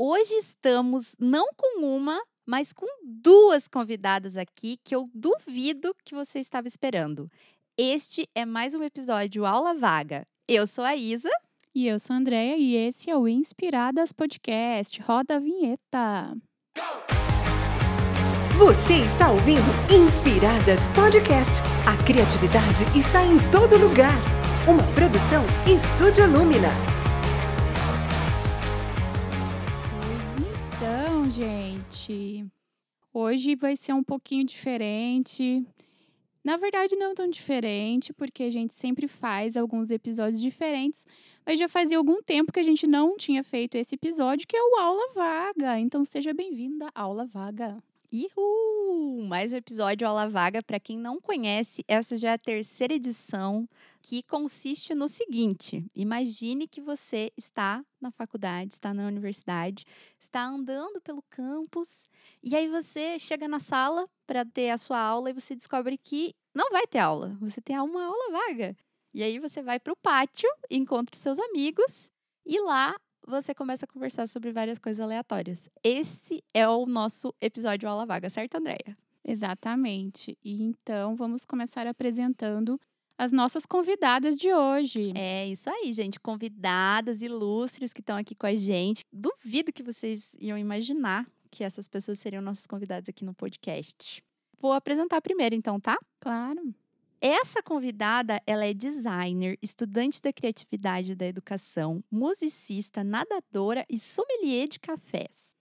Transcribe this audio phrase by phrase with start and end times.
[0.00, 6.38] Hoje estamos não com uma, mas com duas convidadas aqui que eu duvido que você
[6.38, 7.28] estava esperando.
[7.76, 10.24] Este é mais um episódio Aula Vaga.
[10.46, 11.30] Eu sou a Isa.
[11.74, 15.02] E eu sou a Andrea e esse é o Inspiradas Podcast.
[15.02, 16.36] Roda a vinheta.
[18.56, 21.54] Você está ouvindo Inspiradas Podcast.
[21.84, 24.14] A criatividade está em todo lugar.
[24.68, 26.97] Uma produção Estúdio Lumina.
[32.08, 32.46] Gente.
[33.12, 35.64] Hoje vai ser um pouquinho diferente.
[36.42, 41.06] Na verdade, não tão diferente, porque a gente sempre faz alguns episódios diferentes,
[41.44, 44.62] mas já fazia algum tempo que a gente não tinha feito esse episódio, que é
[44.62, 45.78] o Aula Vaga.
[45.78, 47.82] Então, seja bem-vinda Aula Vaga.
[48.10, 49.22] Ihu!
[49.28, 50.62] Mais um episódio Aula Vaga.
[50.62, 53.68] Para quem não conhece, essa já é a terceira edição,
[54.00, 59.84] que consiste no seguinte: imagine que você está na faculdade, está na universidade,
[60.18, 62.06] está andando pelo campus,
[62.42, 66.34] e aí você chega na sala para ter a sua aula e você descobre que
[66.54, 68.74] não vai ter aula, você tem uma aula vaga.
[69.12, 72.10] E aí você vai para o pátio, encontra seus amigos,
[72.46, 72.96] e lá
[73.28, 75.68] você começa a conversar sobre várias coisas aleatórias.
[75.84, 78.96] Esse é o nosso episódio Aula Vaga, certo, Andréia?
[79.24, 80.36] Exatamente.
[80.42, 82.80] E então vamos começar apresentando
[83.18, 85.12] as nossas convidadas de hoje.
[85.14, 86.18] É isso aí, gente.
[86.18, 89.02] Convidadas ilustres que estão aqui com a gente.
[89.12, 94.22] Duvido que vocês iam imaginar que essas pessoas seriam nossas convidadas aqui no podcast.
[94.60, 95.98] Vou apresentar primeiro, então, tá?
[96.20, 96.74] Claro.
[97.20, 104.68] Essa convidada, ela é designer, estudante da criatividade e da educação, musicista, nadadora e sommelier
[104.68, 105.57] de cafés.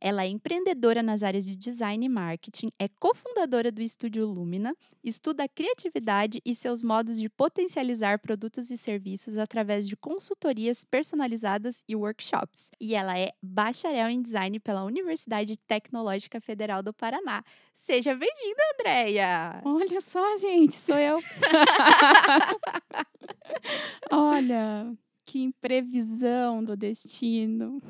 [0.00, 5.44] Ela é empreendedora nas áreas de design e marketing, é cofundadora do estúdio Lumina, estuda
[5.44, 11.94] a criatividade e seus modos de potencializar produtos e serviços através de consultorias personalizadas e
[11.94, 12.70] workshops.
[12.80, 17.44] E ela é bacharel em design pela Universidade Tecnológica Federal do Paraná.
[17.74, 19.60] Seja bem-vinda, Andréia!
[19.64, 21.18] Olha só, gente, sou eu.
[24.10, 24.90] Olha,
[25.26, 27.82] que imprevisão do destino.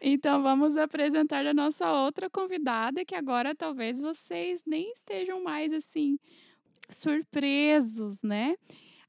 [0.00, 6.18] Então vamos apresentar a nossa outra convidada, que agora talvez vocês nem estejam mais assim
[6.88, 8.56] surpresos, né?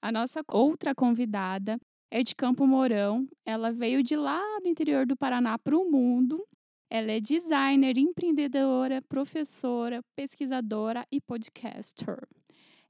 [0.02, 1.80] A nossa outra convidada
[2.12, 3.28] é de Campo Mourão.
[3.46, 6.46] Ela veio de lá do interior do Paraná para o mundo.
[6.90, 12.28] Ela é designer, empreendedora, professora, pesquisadora e podcaster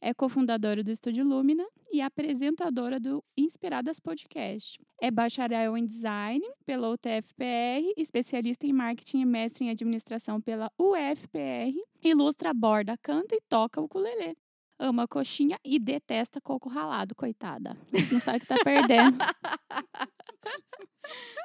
[0.04, 4.78] é cofundadora do Estúdio Lumina e apresentadora do Inspiradas Podcast.
[5.02, 11.74] É bacharel em design pela UTFPR, especialista em marketing e mestre em administração pela UFPR,
[12.04, 14.36] ilustra, borda, canta e toca o ukulele.
[14.78, 17.78] Ama coxinha e detesta coco ralado, coitada.
[18.12, 19.18] Não sabe o que tá perdendo.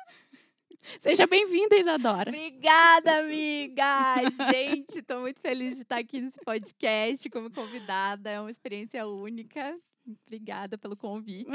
[1.01, 2.31] Seja bem-vinda, Isadora.
[2.31, 4.17] Obrigada, amiga!
[4.53, 8.31] Gente, estou muito feliz de estar aqui nesse podcast como convidada.
[8.31, 9.79] É uma experiência única.
[10.25, 11.51] Obrigada pelo convite.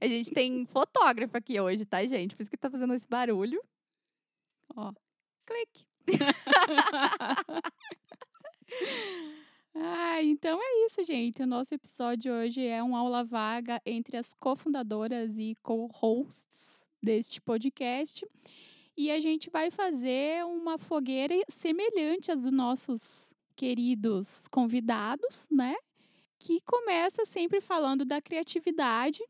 [0.00, 2.34] A gente tem fotógrafo aqui hoje, tá, gente?
[2.34, 3.62] Por isso que tá fazendo esse barulho.
[4.74, 4.92] Ó,
[5.44, 5.84] clique.
[9.74, 11.42] ah, então é isso, gente.
[11.42, 18.26] O nosso episódio hoje é uma aula vaga entre as cofundadoras e co-hosts deste podcast.
[18.96, 25.74] E a gente vai fazer uma fogueira semelhante às dos nossos queridos convidados, né?
[26.38, 29.22] Que começa sempre falando da criatividade,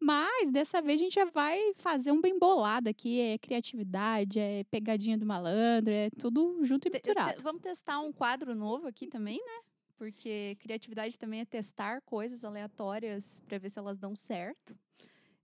[0.00, 3.20] mas dessa vez a gente já vai fazer um bem bolado aqui.
[3.20, 7.42] É criatividade, é pegadinha do malandro, é tudo junto e misturado.
[7.42, 9.60] Vamos testar um quadro novo aqui também, né?
[9.96, 14.76] Porque criatividade também é testar coisas aleatórias para ver se elas dão certo.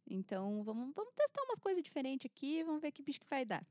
[0.07, 3.65] Então, vamos, vamos testar umas coisas diferentes aqui, vamos ver que bicho que vai dar.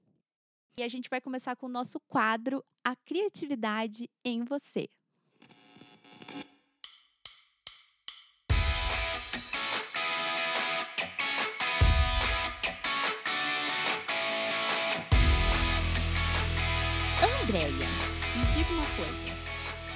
[0.78, 4.90] E a gente vai começar com o nosso quadro A Criatividade em Você.
[17.44, 19.32] Andréia, me diga uma coisa.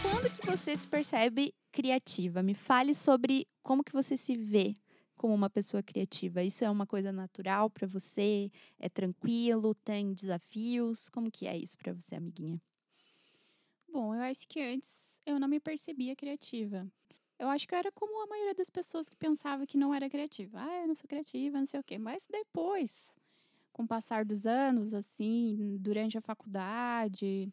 [0.02, 2.44] Quando que você se percebe criativa?
[2.44, 4.76] Me fale sobre como que você se vê
[5.16, 6.44] como uma pessoa criativa?
[6.44, 8.52] Isso é uma coisa natural para você?
[8.80, 9.74] É tranquilo?
[9.76, 11.10] Tem desafios?
[11.10, 12.62] Como que é isso para você, amiguinha?
[13.88, 16.88] Bom, eu acho que antes eu não me percebia criativa.
[17.40, 20.10] Eu acho que eu era como a maioria das pessoas que pensava que não era
[20.10, 20.60] criativa.
[20.62, 21.98] Ah, eu não sou criativa, não sei o quê.
[21.98, 23.18] Mas depois,
[23.74, 27.52] com o passar dos anos, assim, durante a faculdade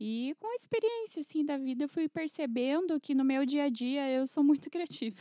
[0.00, 3.68] e com a experiência, assim, da vida, eu fui percebendo que no meu dia a
[3.70, 5.20] dia eu sou muito criativa.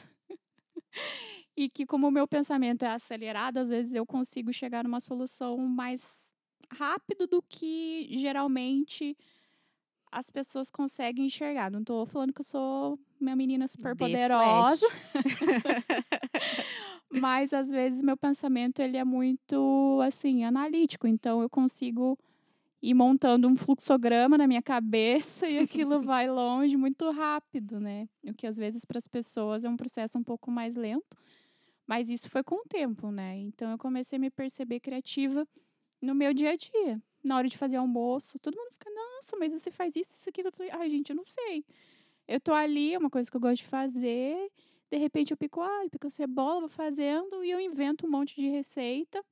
[1.57, 5.57] E que como o meu pensamento é acelerado, às vezes eu consigo chegar numa solução
[5.57, 6.05] mais
[6.71, 9.17] rápido do que geralmente
[10.11, 11.71] as pessoas conseguem enxergar.
[11.71, 14.85] Não tô falando que eu sou uma menina super The poderosa,
[17.09, 22.17] mas às vezes meu pensamento ele é muito assim analítico, então eu consigo
[22.81, 28.07] ir montando um fluxograma na minha cabeça e aquilo vai longe muito rápido, né?
[28.23, 31.17] O que às vezes para as pessoas é um processo um pouco mais lento,
[31.87, 33.37] mas isso foi com o tempo, né?
[33.37, 35.47] Então eu comecei a me perceber criativa
[36.01, 39.53] no meu dia a dia, na hora de fazer almoço, todo mundo fica, nossa, mas
[39.53, 40.49] você faz isso, isso, aquilo.
[40.49, 41.65] Eu falei, ai, gente, eu não sei.
[42.27, 44.51] Eu tô ali, é uma coisa que eu gosto de fazer.
[44.91, 48.49] De repente eu pico alho, pico cebola, vou fazendo e eu invento um monte de
[48.49, 49.23] receita.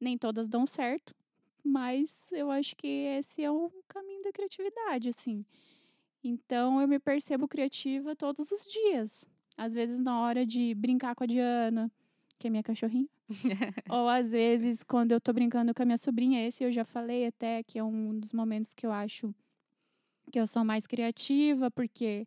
[0.00, 1.14] Nem todas dão certo,
[1.62, 5.44] mas eu acho que esse é o caminho da criatividade, assim.
[6.24, 9.26] Então eu me percebo criativa todos os dias.
[9.60, 11.92] Às vezes na hora de brincar com a Diana,
[12.38, 13.06] que é minha cachorrinha.
[13.90, 17.26] Ou às vezes quando eu tô brincando com a minha sobrinha, esse eu já falei
[17.26, 19.34] até que é um dos momentos que eu acho
[20.32, 22.26] que eu sou mais criativa, porque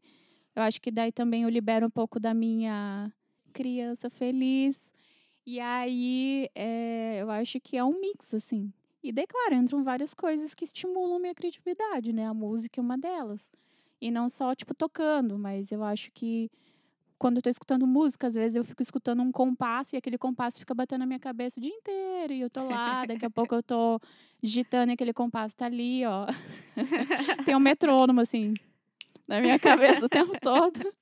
[0.55, 3.11] eu acho que daí também eu libero um pouco da minha
[3.51, 4.91] criança feliz.
[5.43, 8.71] E aí é, eu acho que é um mix, assim.
[9.01, 12.27] E daí, claro, entram várias coisas que estimulam minha criatividade, né?
[12.27, 13.49] A música é uma delas.
[13.99, 16.51] E não só, tipo, tocando, mas eu acho que
[17.23, 20.59] quando eu tô escutando música, às vezes eu fico escutando um compasso e aquele compasso
[20.59, 22.33] fica batendo na minha cabeça o dia inteiro.
[22.33, 23.97] E eu tô lá, daqui a pouco eu tô
[24.41, 26.25] digitando e aquele compasso tá ali, ó.
[27.45, 28.53] Tem um metrônomo, assim,
[29.25, 30.93] na minha cabeça o tempo todo.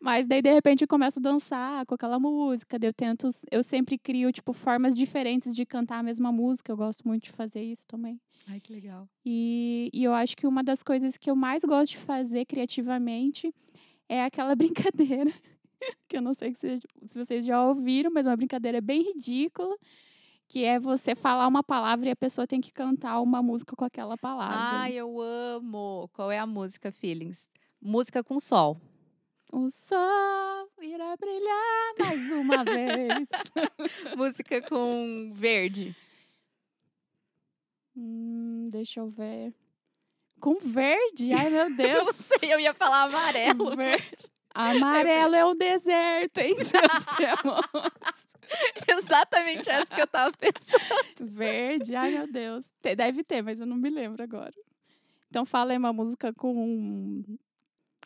[0.00, 2.76] Mas daí, de repente, eu começo a dançar com aquela música.
[2.82, 3.28] Eu tento.
[3.52, 6.72] Eu sempre crio, tipo, formas diferentes de cantar a mesma música.
[6.72, 8.20] Eu gosto muito de fazer isso também.
[8.48, 9.08] Ai, que legal.
[9.24, 13.54] E, e eu acho que uma das coisas que eu mais gosto de fazer criativamente
[14.10, 15.32] é aquela brincadeira.
[16.08, 16.78] que eu não sei se,
[17.14, 19.76] vocês já ouviram, mas uma brincadeira bem ridícula.
[20.48, 23.84] Que é você falar uma palavra e a pessoa tem que cantar uma música com
[23.84, 24.56] aquela palavra.
[24.58, 26.10] Ai, eu amo.
[26.12, 27.48] Qual é a música, Feelings?
[27.80, 28.76] Música com sol.
[29.52, 34.16] O sol irá brilhar mais uma vez.
[34.16, 35.94] música com verde.
[37.96, 39.54] Hum, deixa eu ver.
[40.40, 41.32] Com verde?
[41.32, 42.16] Ai, meu Eu Deus.
[42.16, 43.76] sei, eu ia falar amarelo.
[43.76, 44.30] Verde.
[44.54, 47.92] Amarelo é o deserto, hein, seus demônios?
[48.88, 50.80] Exatamente essa que eu tava pensando.
[51.20, 52.68] Verde, ai, meu Deus.
[52.82, 54.54] Deve ter, mas eu não me lembro agora.
[55.28, 57.22] Então fala aí uma música com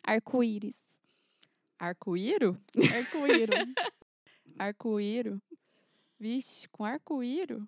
[0.03, 0.75] arco-íris.
[1.79, 2.55] Arco-íro?
[2.93, 3.53] Arco-íro.
[4.59, 5.41] Arco-íro?
[6.19, 7.67] Vixe, com arco-íro?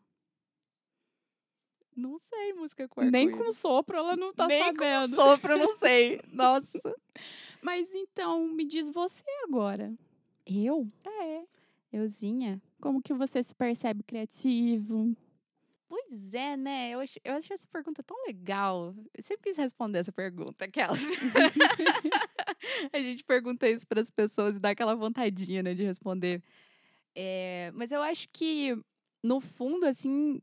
[1.98, 3.02] Não sei música com.
[3.02, 5.10] Nem com sopro ela não tá Nem sabendo.
[5.10, 6.22] com sopro, eu não sei.
[6.32, 6.96] Nossa.
[7.60, 9.92] Mas então, me diz você agora.
[10.46, 10.88] Eu?
[11.04, 11.42] É.
[11.92, 12.62] Euzinha?
[12.80, 15.18] Como que você se percebe criativo?
[15.90, 16.92] Pois é, né?
[16.92, 18.94] Eu acho, eu acho essa pergunta tão legal.
[19.16, 21.00] Eu sempre quis responder essa pergunta, aquelas.
[22.94, 26.44] a gente pergunta isso para as pessoas e dá aquela vontadinha, né, de responder.
[27.16, 28.78] É, mas eu acho que,
[29.24, 30.40] no fundo, assim,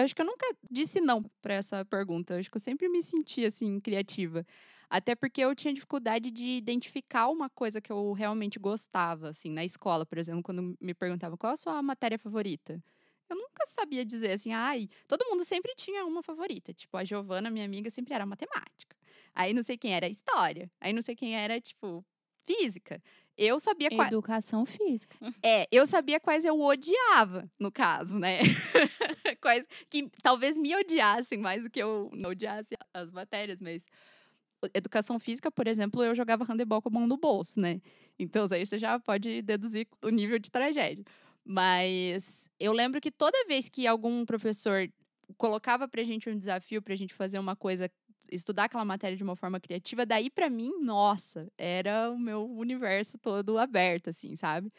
[0.00, 2.34] eu acho que eu nunca disse não para essa pergunta.
[2.34, 4.46] Eu acho que eu sempre me senti, assim, criativa.
[4.88, 9.64] Até porque eu tinha dificuldade de identificar uma coisa que eu realmente gostava, assim, na
[9.64, 12.82] escola, por exemplo, quando me perguntavam qual a sua matéria favorita.
[13.28, 16.72] Eu nunca sabia dizer assim, ai, todo mundo sempre tinha uma favorita.
[16.74, 18.96] Tipo, a Giovana, minha amiga, sempre era matemática.
[19.32, 20.68] Aí não sei quem era história.
[20.80, 22.04] Aí não sei quem era, tipo,
[22.44, 23.00] física.
[23.42, 24.12] Eu sabia quais.
[24.12, 25.16] Educação física.
[25.42, 28.40] É, eu sabia quais eu odiava, no caso, né?
[29.40, 33.86] quais que talvez me odiassem mais do que eu não odiasse as matérias, mas
[34.74, 37.80] educação física, por exemplo, eu jogava handebol com a mão no bolso, né?
[38.18, 41.02] Então, aí você já pode deduzir o nível de tragédia.
[41.42, 44.86] Mas eu lembro que toda vez que algum professor
[45.38, 47.90] colocava pra gente um desafio pra gente fazer uma coisa,
[48.30, 53.18] estudar aquela matéria de uma forma criativa, daí pra mim, nossa, era o meu universo
[53.18, 54.72] todo aberto, assim, sabe?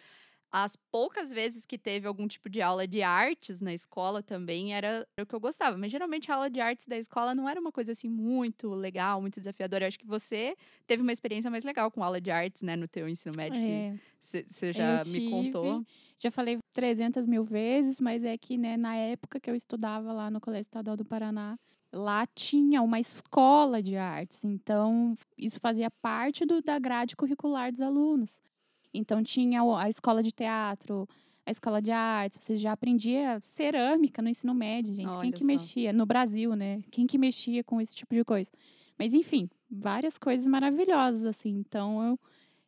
[0.53, 5.08] As poucas vezes que teve algum tipo de aula de artes na escola também era
[5.17, 5.77] o que eu gostava.
[5.77, 9.22] Mas geralmente a aula de artes da escola não era uma coisa assim muito legal,
[9.22, 9.86] muito desafiadora.
[9.86, 12.86] Eu acho que você teve uma experiência mais legal com aula de artes, né, no
[12.86, 13.62] teu ensino médio.
[13.62, 15.79] É, Você já eu me contou.
[15.79, 15.88] tive.
[16.20, 20.29] Já falei 300 mil vezes, mas é que, né, na época que eu estudava lá
[20.29, 21.58] no Colégio Estadual do Paraná,
[21.93, 24.43] lá tinha uma escola de artes.
[24.45, 28.41] Então, isso fazia parte do, da grade curricular dos alunos.
[28.93, 31.07] Então, tinha a escola de teatro,
[31.45, 32.41] a escola de artes.
[32.41, 35.10] Você já aprendia cerâmica no ensino médio, gente.
[35.10, 35.45] Quem Olha que só.
[35.45, 35.93] mexia?
[35.93, 36.81] No Brasil, né?
[36.91, 38.50] Quem que mexia com esse tipo de coisa?
[38.98, 41.50] Mas, enfim, várias coisas maravilhosas, assim.
[41.50, 42.19] Então, eu,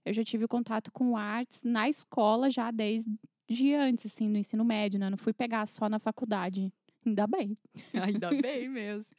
[0.05, 3.11] eu já tive contato com artes na escola já desde
[3.47, 5.09] de antes, assim, no ensino médio, né?
[5.09, 6.71] Não fui pegar só na faculdade.
[7.05, 7.57] Ainda bem.
[7.93, 9.15] Ainda bem mesmo.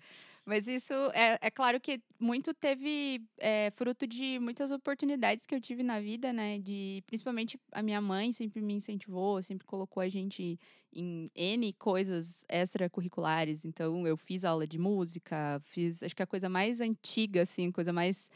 [0.47, 5.61] Mas isso é, é claro que muito teve é, fruto de muitas oportunidades que eu
[5.61, 6.59] tive na vida, né?
[6.59, 10.61] De principalmente a minha mãe sempre me incentivou, sempre colocou a gente
[10.93, 13.65] em N coisas extracurriculares.
[13.65, 17.93] Então eu fiz aula de música, fiz acho que a coisa mais antiga, assim, coisa
[17.93, 18.31] mais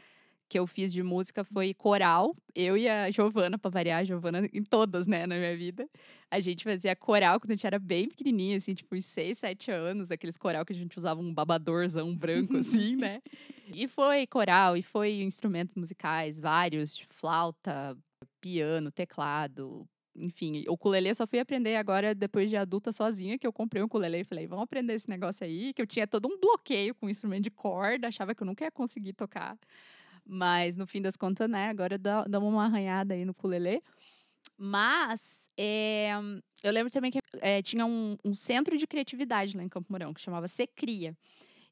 [0.49, 2.35] que eu fiz de música foi coral.
[2.55, 5.89] Eu e a Giovana, pra variar, a Giovana em todas, né, na minha vida.
[6.31, 9.71] A gente fazia coral quando a gente era bem pequenininha, assim, tipo, uns 6, 7
[9.71, 13.21] anos, aqueles coral que a gente usava um babadorzão branco, assim, né?
[13.73, 17.97] E foi coral, e foi instrumentos musicais, vários, de flauta,
[18.41, 19.87] piano, teclado,
[20.21, 23.83] enfim, o ukulele eu só fui aprender agora depois de adulta sozinha, que eu comprei
[23.83, 26.95] um ukulele e falei, vamos aprender esse negócio aí, que eu tinha todo um bloqueio
[26.95, 29.57] com instrumento de corda, achava que eu nunca ia conseguir tocar.
[30.29, 33.83] Mas no fim das contas, né, agora dá, uma arranhada aí no ukulele.
[34.59, 36.11] Mas é,
[36.63, 40.13] eu lembro também que é, tinha um, um, centro de criatividade lá em Campo Mourão,
[40.13, 41.17] que chamava Secria.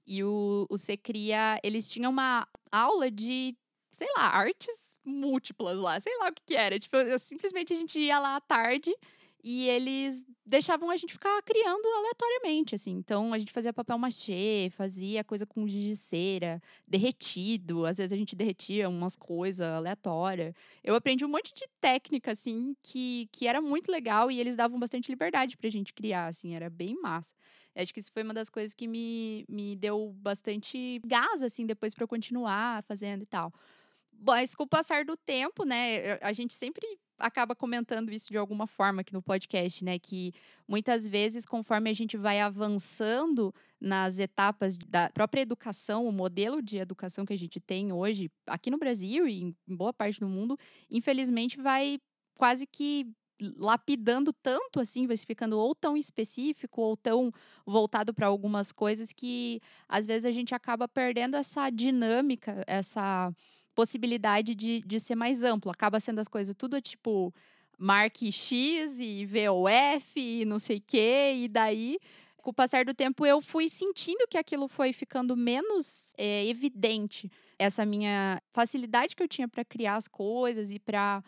[0.06, 3.54] E o, o Secria, eles tinham uma aula de,
[3.92, 6.78] sei lá, artes múltiplas lá, sei lá o que, que era.
[6.78, 8.94] Tipo, eu, simplesmente a gente ia lá à tarde
[9.48, 12.90] e eles deixavam a gente ficar criando aleatoriamente, assim.
[12.90, 17.86] Então, a gente fazia papel machê, fazia coisa com giz de cera, derretido.
[17.86, 20.52] Às vezes a gente derretia umas coisas aleatórias.
[20.82, 24.80] Eu aprendi um monte de técnica, assim, que, que era muito legal e eles davam
[24.80, 26.56] bastante liberdade pra gente criar, assim.
[26.56, 27.32] Era bem massa.
[27.76, 31.94] Acho que isso foi uma das coisas que me, me deu bastante gás, assim, depois
[31.94, 33.52] para eu continuar fazendo e tal.
[34.18, 36.86] Mas com o passar do tempo, né, a gente sempre
[37.18, 39.98] acaba comentando isso de alguma forma aqui no podcast, né?
[39.98, 40.32] Que
[40.68, 46.78] muitas vezes, conforme a gente vai avançando nas etapas da própria educação, o modelo de
[46.78, 50.58] educação que a gente tem hoje, aqui no Brasil e em boa parte do mundo,
[50.90, 51.98] infelizmente vai
[52.34, 53.06] quase que
[53.58, 57.30] lapidando tanto assim, vai ficando ou tão específico ou tão
[57.66, 63.30] voltado para algumas coisas que às vezes a gente acaba perdendo essa dinâmica, essa
[63.76, 65.70] possibilidade de, de ser mais amplo.
[65.70, 67.32] Acaba sendo as coisas tudo tipo
[67.78, 71.98] Mark X e VOF e não sei o quê, e daí
[72.46, 77.28] com o passar do tempo, eu fui sentindo que aquilo foi ficando menos é, evidente.
[77.58, 81.24] Essa minha facilidade que eu tinha para criar as coisas e para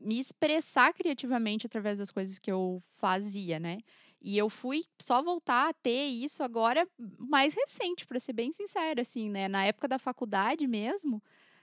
[0.00, 3.80] me expressar criativamente através das coisas que eu fazia, né?
[4.22, 9.02] E eu fui só voltar a ter isso agora mais recente, para ser bem sincera,
[9.02, 9.48] assim, né?
[9.48, 11.22] Na época da faculdade mesmo,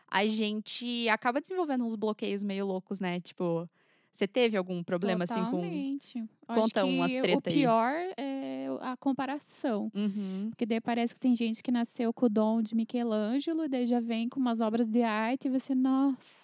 [0.10, 3.20] a gente acaba desenvolvendo uns bloqueios meio loucos, né?
[3.20, 3.70] Tipo,
[4.12, 6.20] você teve algum problema Totalmente.
[6.20, 6.54] assim com.
[6.54, 7.56] Conta umas treta aí.
[7.56, 9.92] O pior é a comparação.
[9.94, 10.48] Uhum.
[10.50, 13.86] Porque daí parece que tem gente que nasceu com o dom de Michelangelo, e daí
[13.86, 16.40] já vem com umas obras de arte e você, nossa.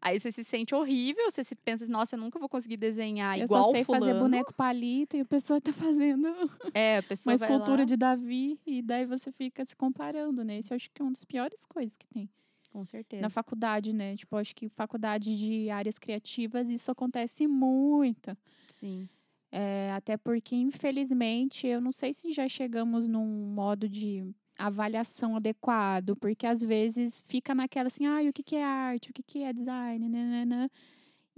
[0.00, 3.46] Aí você se sente horrível, você se pensa, nossa, eu nunca vou conseguir desenhar eu
[3.46, 4.06] igual só sei fulano.
[4.06, 6.28] fazer boneco palito e a pessoa tá fazendo
[6.72, 7.84] é, a pessoa uma escultura lá...
[7.84, 10.58] de Davi e daí você fica se comparando, né?
[10.58, 12.30] Isso eu acho que é uma das piores coisas que tem.
[12.70, 13.22] Com certeza.
[13.22, 14.16] Na faculdade, né?
[14.16, 18.36] Tipo, acho que faculdade de áreas criativas, isso acontece muito.
[18.68, 19.08] Sim.
[19.50, 24.22] É, até porque, infelizmente, eu não sei se já chegamos num modo de
[24.58, 29.14] avaliação adequado, porque às vezes fica naquela assim, ah, o que, que é arte, o
[29.14, 30.68] que, que é design, né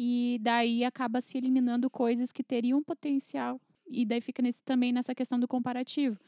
[0.03, 5.15] e daí acaba se eliminando coisas que teriam potencial, e daí fica nesse, também nessa
[5.15, 6.19] questão do comparativo,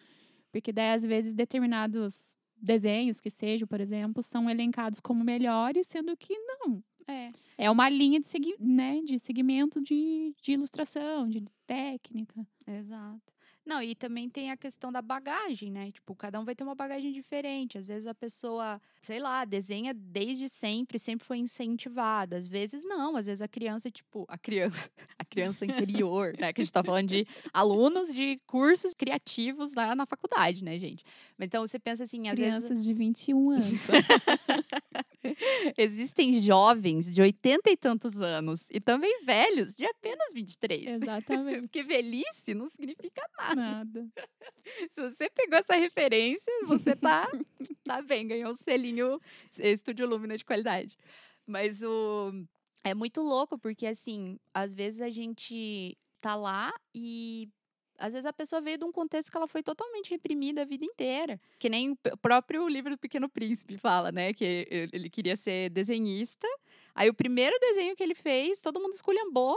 [0.53, 6.17] porque daí às vezes determinados desenhos que sejam, por exemplo, são elencados como melhores, sendo
[6.17, 6.83] que não.
[7.09, 7.33] É.
[7.59, 12.47] É uma linha de, segui né, de segmento de, de ilustração, de técnica.
[12.67, 13.33] Exato.
[13.65, 15.91] Não, e também tem a questão da bagagem, né?
[15.93, 17.79] Tipo, cada um vai ter uma bagagem diferente.
[17.79, 22.37] Às vezes a pessoa, sei lá, desenha desde sempre, sempre foi incentivada.
[22.37, 26.53] Às vezes não, às vezes a criança, tipo, a criança, a criança interior, né?
[26.53, 31.05] Que a gente tá falando de alunos de cursos criativos lá na faculdade, né, gente?
[31.39, 32.85] Então você pensa assim, às Crianças vezes.
[32.85, 33.65] de 21 anos.
[35.77, 40.87] Existem jovens de 80 e tantos anos e também velhos de apenas 23.
[41.03, 41.63] Exatamente.
[41.63, 43.55] Porque velhice não significa nada.
[43.55, 44.09] Nada.
[44.91, 47.31] Se você pegou essa referência, você tá,
[47.85, 49.21] tá bem, ganhou um selinho
[49.59, 50.97] Estúdio Lumina de qualidade.
[51.47, 52.33] Mas o
[52.85, 57.49] é muito louco, porque assim, às vezes a gente tá lá e
[57.99, 60.85] às vezes a pessoa veio de um contexto que ela foi totalmente reprimida a vida
[60.85, 61.41] inteira.
[61.59, 64.33] Que nem o próprio livro do Pequeno Príncipe fala, né?
[64.33, 66.47] Que ele queria ser desenhista.
[66.95, 69.57] Aí o primeiro desenho que ele fez, todo mundo esculhambou.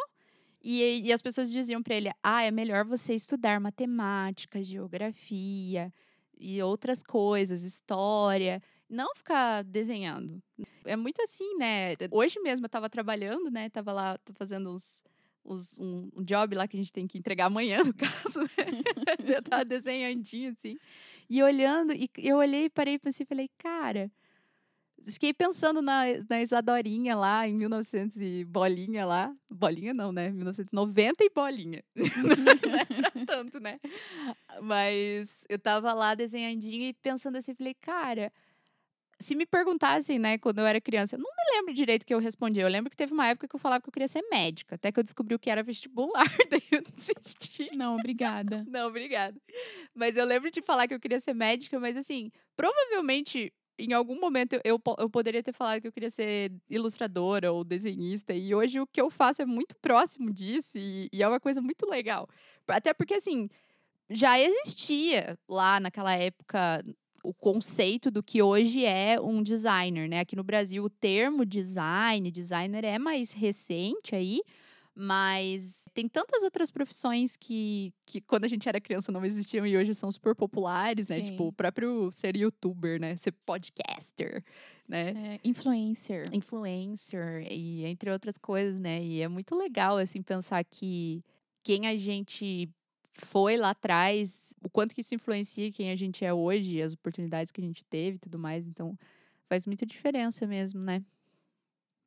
[0.64, 5.92] E, e as pessoas diziam para ele: ah, é melhor você estudar matemática, geografia
[6.38, 8.62] e outras coisas, história.
[8.90, 10.42] Não ficar desenhando.
[10.86, 11.94] É muito assim, né?
[12.12, 13.70] Hoje mesmo eu estava trabalhando, né?
[13.70, 15.04] Tava lá fazendo uns,
[15.46, 18.48] os- um, um job lá que a gente tem que entregar amanhã, no caso, né?
[19.38, 20.78] eu tava desenhandinho, assim.
[21.30, 24.12] E olhando, e eu olhei, parei e pensei, falei, cara.
[25.08, 29.32] Fiquei pensando na, na Isadorinha lá, em 1900 e bolinha lá.
[29.48, 30.32] Bolinha não, né?
[30.32, 31.84] 1990 e bolinha.
[31.96, 33.80] não é pra tanto, né?
[34.64, 38.34] Mas eu tava lá desenhandinho e pensando assim, falei, cara,
[39.20, 42.14] se me perguntassem, né, quando eu era criança, eu não me lembro direito o que
[42.14, 42.60] eu respondi.
[42.60, 44.92] Eu lembro que teve uma época que eu falava que eu queria ser médica, até
[44.92, 47.76] que eu descobri o que era vestibular, daí eu desisti.
[47.76, 48.66] Não, obrigada.
[48.70, 49.40] Não, obrigada.
[49.94, 54.20] Mas eu lembro de falar que eu queria ser médica, mas assim, provavelmente em algum
[54.20, 58.34] momento eu, eu, po- eu poderia ter falado que eu queria ser ilustradora ou desenhista,
[58.34, 61.62] e hoje o que eu faço é muito próximo disso e, e é uma coisa
[61.62, 62.28] muito legal.
[62.68, 63.50] Até porque, assim,
[64.10, 66.84] já existia lá naquela época
[67.26, 70.20] o conceito do que hoje é um designer, né?
[70.20, 74.42] Aqui no Brasil, o termo design, designer é mais recente aí,
[74.94, 79.76] mas tem tantas outras profissões que, que quando a gente era criança não existiam e
[79.76, 81.16] hoje são super populares, né?
[81.18, 81.24] Sim.
[81.24, 83.18] Tipo, o próprio ser youtuber, né?
[83.18, 84.44] Ser podcaster,
[84.88, 85.10] né?
[85.10, 86.24] É, influencer.
[86.32, 89.04] influencer e entre outras coisas, né?
[89.04, 91.24] E é muito legal assim pensar que
[91.64, 92.70] quem a gente
[93.24, 97.52] foi lá atrás, o quanto que isso influencia quem a gente é hoje, as oportunidades
[97.52, 98.68] que a gente teve e tudo mais.
[98.68, 98.98] Então,
[99.48, 101.04] faz muita diferença mesmo, né?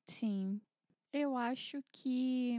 [0.07, 0.61] Sim.
[1.12, 2.59] Eu acho que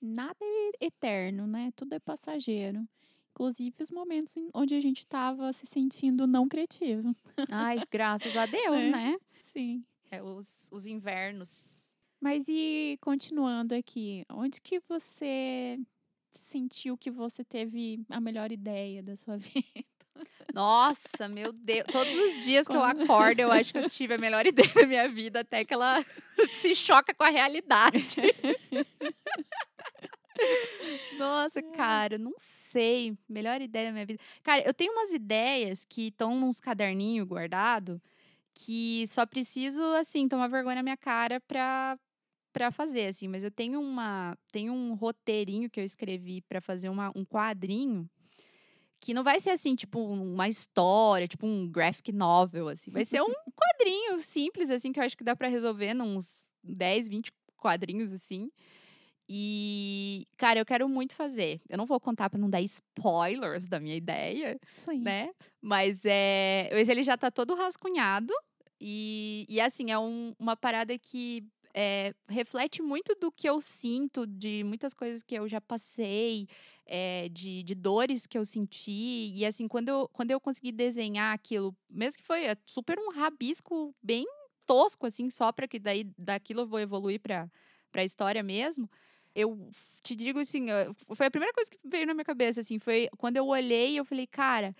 [0.00, 1.72] nada é eterno, né?
[1.74, 2.86] Tudo é passageiro.
[3.30, 7.14] Inclusive os momentos onde a gente estava se sentindo não criativo.
[7.50, 8.90] Ai, graças a Deus, É.
[8.90, 9.16] né?
[9.40, 9.84] Sim.
[10.10, 11.76] É, os, os invernos.
[12.20, 15.80] Mas e continuando aqui, onde que você
[16.38, 19.84] sentiu que você teve a melhor ideia da sua vida?
[20.52, 21.86] Nossa, meu Deus.
[21.90, 24.86] Todos os dias que eu acordo, eu acho que eu tive a melhor ideia da
[24.86, 26.04] minha vida, até que ela
[26.52, 28.16] se choca com a realidade.
[31.16, 33.16] Nossa, cara, não sei.
[33.28, 34.22] Melhor ideia da minha vida.
[34.42, 38.00] Cara, eu tenho umas ideias que estão nos caderninhos guardado
[38.54, 41.98] que só preciso, assim, tomar vergonha na minha cara pra,
[42.52, 43.28] pra fazer, assim.
[43.28, 44.36] Mas eu tenho uma...
[44.52, 48.08] Tenho um roteirinho que eu escrevi pra fazer uma, um quadrinho
[49.00, 52.88] que não vai ser assim, tipo, uma história, tipo um graphic novel, assim.
[52.90, 57.08] Vai ser um quadrinho simples, assim, que eu acho que dá pra resolver nos 10,
[57.08, 58.48] 20 quadrinhos, assim.
[59.28, 61.60] E, cara, eu quero muito fazer.
[61.68, 64.98] Eu não vou contar pra não dar spoilers da minha ideia, Isso aí.
[64.98, 65.30] né?
[65.60, 66.68] Mas é.
[66.72, 68.32] Mas ele já tá todo rascunhado.
[68.80, 74.26] E, e assim, é um- uma parada que é, reflete muito do que eu sinto,
[74.26, 76.46] de muitas coisas que eu já passei,
[76.86, 79.32] é, de, de dores que eu senti.
[79.34, 83.10] E assim, quando eu, quando eu consegui desenhar aquilo, mesmo que foi é, super um
[83.10, 84.26] rabisco bem
[84.66, 87.50] tosco, assim, só pra que daí daquilo eu vou evoluir pra,
[87.90, 88.88] pra história mesmo.
[89.34, 89.70] Eu
[90.02, 90.66] te digo assim,
[91.14, 94.04] foi a primeira coisa que veio na minha cabeça, assim, foi quando eu olhei, eu
[94.04, 94.74] falei, cara,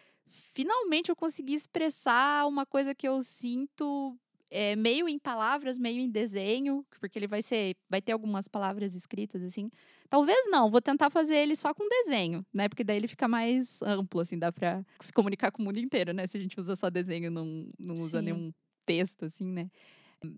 [0.53, 4.15] finalmente eu consegui expressar uma coisa que eu sinto
[4.53, 8.95] é, meio em palavras, meio em desenho, porque ele vai ser, vai ter algumas palavras
[8.95, 9.71] escritas assim.
[10.11, 12.69] Talvez não, vou tentar fazer ele só com desenho, né?
[12.69, 16.13] Porque daí ele fica mais amplo, assim, dá pra se comunicar com o mundo inteiro,
[16.13, 16.27] né?
[16.27, 18.25] Se a gente usa só desenho, não, não usa Sim.
[18.27, 18.53] nenhum
[18.85, 19.71] texto, assim, né?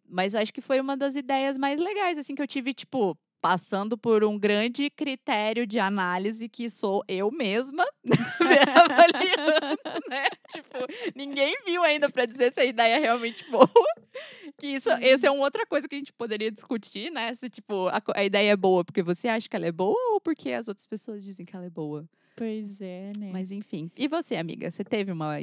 [0.09, 3.19] Mas eu acho que foi uma das ideias mais legais, assim, que eu tive, tipo,
[3.45, 7.85] passando por um grande critério de análise que sou eu mesma
[8.41, 9.79] avaliando,
[10.09, 10.25] né?
[10.49, 10.79] Tipo,
[11.15, 13.69] ninguém viu ainda pra dizer se a ideia é realmente boa.
[14.57, 17.35] Que isso, esse é uma outra coisa que a gente poderia discutir, né?
[17.35, 20.23] Se, tipo, a, a ideia é boa porque você acha que ela é boa ou
[20.23, 22.09] porque as outras pessoas dizem que ela é boa.
[22.37, 23.31] Pois é, né?
[23.33, 23.91] Mas enfim.
[23.97, 24.69] E você, amiga?
[24.71, 25.37] Você teve uma.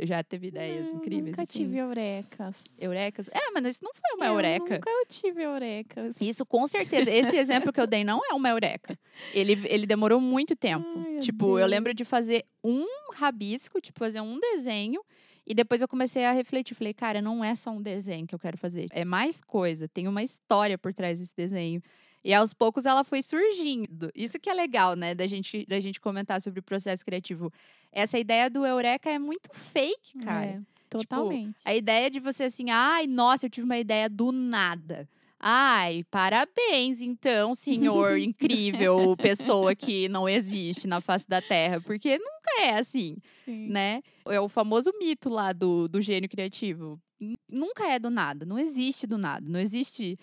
[0.00, 1.32] Já teve ideias Não, incríveis?
[1.32, 1.58] Nunca assim?
[1.58, 2.64] tive eurecas.
[2.78, 3.28] Eurecas?
[3.28, 4.74] É, mas isso não foi uma Eu eureka.
[4.76, 6.20] Nunca tive eurecas.
[6.20, 7.10] Isso, com certeza.
[7.10, 8.98] Esse exemplo que eu dei não é uma eureka.
[9.34, 10.86] Ele, ele demorou muito tempo.
[10.96, 15.02] Ai, tipo, eu lembro de fazer um rabisco, tipo, fazer um desenho.
[15.46, 16.74] E depois eu comecei a refletir.
[16.74, 18.86] Falei, cara, não é só um desenho que eu quero fazer.
[18.90, 19.86] É mais coisa.
[19.86, 21.82] Tem uma história por trás desse desenho.
[22.24, 24.10] E aos poucos ela foi surgindo.
[24.14, 25.14] Isso que é legal, né?
[25.14, 27.52] Da gente, da gente comentar sobre o processo criativo.
[27.92, 30.46] Essa ideia do Eureka é muito fake, cara.
[30.46, 31.62] É, totalmente.
[31.64, 35.08] A ideia de você assim, ai, nossa, eu tive uma ideia do nada.
[35.40, 41.80] Ai, parabéns, então, senhor incrível, pessoa que não existe na face da Terra.
[41.80, 43.68] Porque nunca é assim, Sim.
[43.68, 44.02] né?
[44.26, 47.00] É o famoso mito lá do, do gênio criativo.
[47.48, 50.16] Nunca é do nada, não existe do nada, não existe.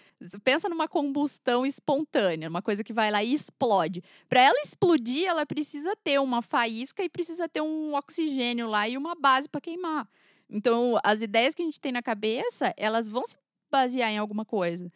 [0.44, 4.02] Pensa numa combustão espontânea, uma coisa que vai lá e explode.
[4.30, 8.98] Para ela explodir, ela precisa ter uma faísca e precisa ter um oxigênio lá e
[8.98, 10.08] uma base para queimar.
[10.50, 13.36] Então, as ideias que a gente tem na cabeça, elas vão se
[13.70, 14.90] basear em alguma coisa.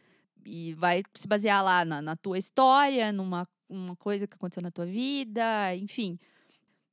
[0.46, 4.72] E vai se basear lá na, na tua história, numa uma coisa que aconteceu na
[4.72, 6.18] tua vida, enfim.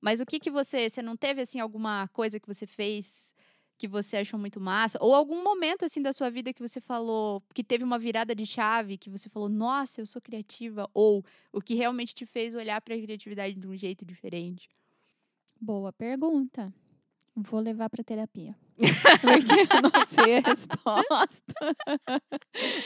[0.07, 3.35] Mas o que que você, você não teve assim alguma coisa que você fez
[3.77, 7.43] que você achou muito massa ou algum momento assim da sua vida que você falou
[7.53, 11.61] que teve uma virada de chave, que você falou: "Nossa, eu sou criativa" ou o
[11.61, 14.69] que realmente te fez olhar para a criatividade de um jeito diferente?
[15.61, 16.73] Boa pergunta.
[17.35, 18.57] Vou levar para terapia.
[18.79, 21.55] Porque eu não sei a resposta.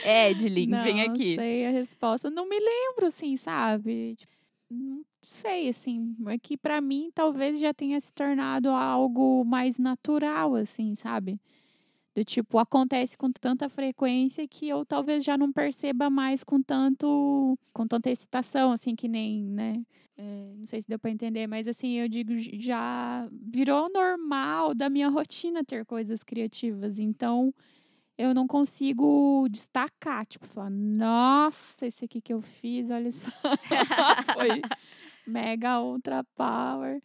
[0.03, 1.35] Edlin, não vem aqui.
[1.35, 2.29] Não sei a resposta.
[2.31, 4.15] Não me lembro, assim, sabe?
[4.15, 4.33] Tipo,
[4.71, 6.15] não sei, assim.
[6.27, 11.39] É que para mim talvez já tenha se tornado algo mais natural, assim, sabe?
[12.13, 17.57] Do tipo, acontece com tanta frequência que eu talvez já não perceba mais com tanto
[17.73, 19.85] com tanta excitação, assim, que nem, né?
[20.17, 24.89] É, não sei se deu para entender, mas assim, eu digo, já virou normal da
[24.89, 26.99] minha rotina ter coisas criativas.
[26.99, 27.53] Então,
[28.17, 33.31] eu não consigo destacar, tipo, falar, nossa, esse aqui que eu fiz, olha só.
[34.35, 34.61] Foi
[35.25, 37.01] mega ultra power.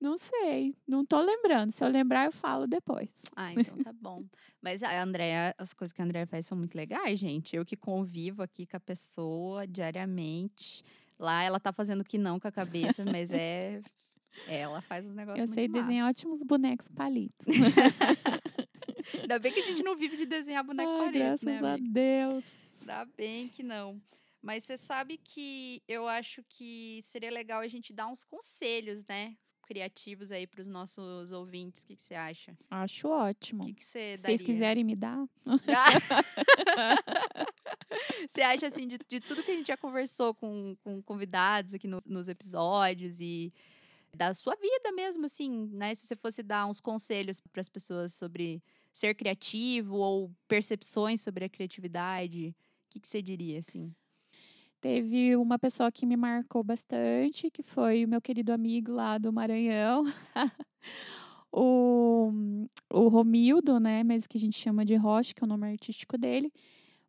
[0.00, 1.72] Não sei, não tô lembrando.
[1.72, 3.10] Se eu lembrar, eu falo depois.
[3.34, 4.24] Ah, então tá bom.
[4.62, 7.56] Mas a Andrea, as coisas que a Andrea faz são muito legais, gente.
[7.56, 10.84] Eu que convivo aqui com a pessoa diariamente.
[11.18, 13.80] Lá ela tá fazendo que não com a cabeça, mas é.
[14.46, 15.48] Ela faz os negócios.
[15.48, 17.46] Eu sei desenhar ótimos bonecos palitos.
[19.20, 21.58] Ainda bem que a gente não vive de desenhar boneco Ai, palito, graças né?
[21.58, 22.44] Graças a Deus.
[22.80, 24.00] Ainda bem que não.
[24.48, 29.36] Mas você sabe que eu acho que seria legal a gente dar uns conselhos, né?
[29.66, 31.82] criativos aí para os nossos ouvintes.
[31.82, 32.56] O que, que você acha?
[32.70, 33.64] Acho ótimo.
[33.64, 35.28] O que, que você Se vocês quiserem me dar.
[38.26, 41.86] você acha, assim, de, de, tudo que a gente já conversou com, com convidados aqui
[41.86, 43.52] no, nos episódios e
[44.16, 45.94] da sua vida mesmo, assim, né?
[45.94, 51.44] Se você fosse dar uns conselhos para as pessoas sobre ser criativo ou percepções sobre
[51.44, 52.56] a criatividade,
[52.86, 53.94] o que, que você diria, assim?
[54.80, 59.32] Teve uma pessoa que me marcou bastante, que foi o meu querido amigo lá do
[59.32, 60.04] Maranhão,
[61.52, 62.32] o,
[62.92, 64.04] o Romildo, né?
[64.04, 66.52] Mesmo que a gente chama de Rocha, que é o nome artístico dele.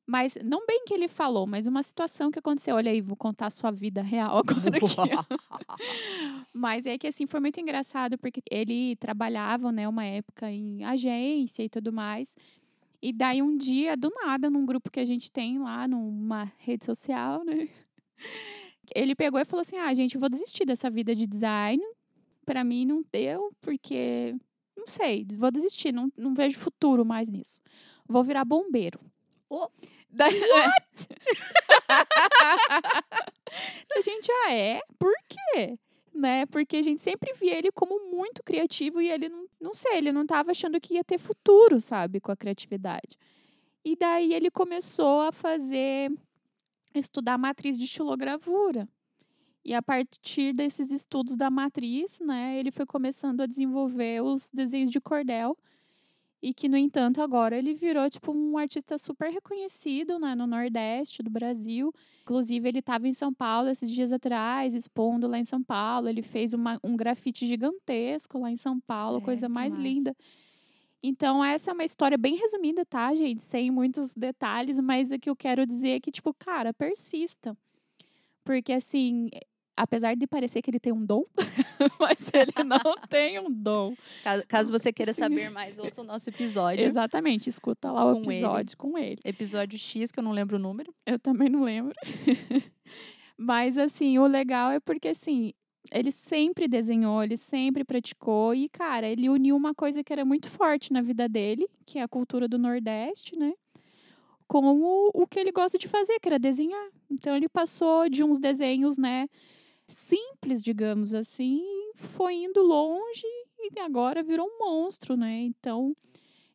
[0.08, 2.76] Mas não bem que ele falou, mas uma situação que aconteceu.
[2.76, 4.88] Olha aí, vou contar a sua vida real agora aqui.
[6.52, 11.62] mas é que assim foi muito engraçado porque ele trabalhava, né, uma época em agência
[11.62, 12.34] e tudo mais.
[13.02, 16.86] E daí um dia, do nada, num grupo que a gente tem lá, numa rede
[16.86, 17.70] social, né?
[18.94, 21.82] Ele pegou e falou assim: "Ah, gente, eu vou desistir dessa vida de design.
[22.46, 24.36] Para mim não deu, porque
[24.76, 27.62] não sei, vou desistir, não, não vejo futuro mais nisso.
[28.08, 29.00] Vou virar bombeiro."
[29.50, 29.70] Oh.
[30.12, 31.08] Daí, What?
[33.96, 34.82] a gente, ah, é?
[34.98, 35.78] Por quê?
[36.14, 36.46] Né?
[36.46, 40.12] Porque a gente sempre via ele como muito criativo e ele não, não sei, ele
[40.12, 43.18] não estava achando que ia ter futuro, sabe, com a criatividade.
[43.84, 46.12] E daí ele começou a fazer
[46.94, 48.88] estudar a matriz de estilogravura.
[49.64, 54.90] E a partir desses estudos da matriz, né, ele foi começando a desenvolver os desenhos
[54.90, 55.58] de cordel
[56.42, 61.22] e que, no entanto, agora ele virou tipo um artista super reconhecido né, no Nordeste
[61.22, 61.94] do Brasil.
[62.22, 66.08] Inclusive, ele estava em São Paulo esses dias atrás, expondo lá em São Paulo.
[66.08, 70.16] Ele fez uma, um grafite gigantesco lá em São Paulo, certo, coisa mais linda.
[71.04, 73.44] Então, essa é uma história bem resumida, tá, gente?
[73.44, 77.58] Sem muitos detalhes, mas o que eu quero dizer é que, tipo, cara, persista.
[78.44, 79.30] Porque, assim,
[79.80, 81.24] apesar de parecer que ele tem um dom,
[82.00, 83.96] mas ele não tem um dom.
[84.24, 85.22] Caso, caso você queira Sim.
[85.22, 86.86] saber mais, ouça o nosso episódio.
[86.86, 88.78] Exatamente, escuta lá o episódio ele.
[88.78, 89.22] com ele.
[89.24, 90.94] Episódio X, que eu não lembro o número.
[91.06, 91.94] Eu também não lembro.
[93.38, 95.54] mas, assim, o legal é porque, assim,
[95.94, 100.50] ele sempre desenhou, ele sempre praticou e, cara, ele uniu uma coisa que era muito
[100.50, 103.54] forte na vida dele, que é a cultura do Nordeste, né?
[104.46, 106.90] Com o, o que ele gosta de fazer, que era desenhar.
[107.10, 109.28] Então ele passou de uns desenhos, né,
[109.92, 111.64] simples, digamos assim,
[111.96, 113.26] foi indo longe
[113.60, 115.42] e agora virou um monstro, né?
[115.42, 115.96] Então,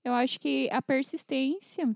[0.05, 1.95] eu acho que a persistência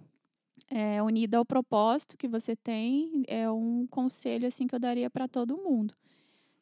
[0.70, 5.26] é, unida ao propósito que você tem é um conselho assim que eu daria para
[5.26, 5.94] todo mundo,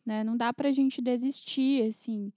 [0.05, 0.23] né?
[0.23, 2.33] Não dá para a gente desistir, assim.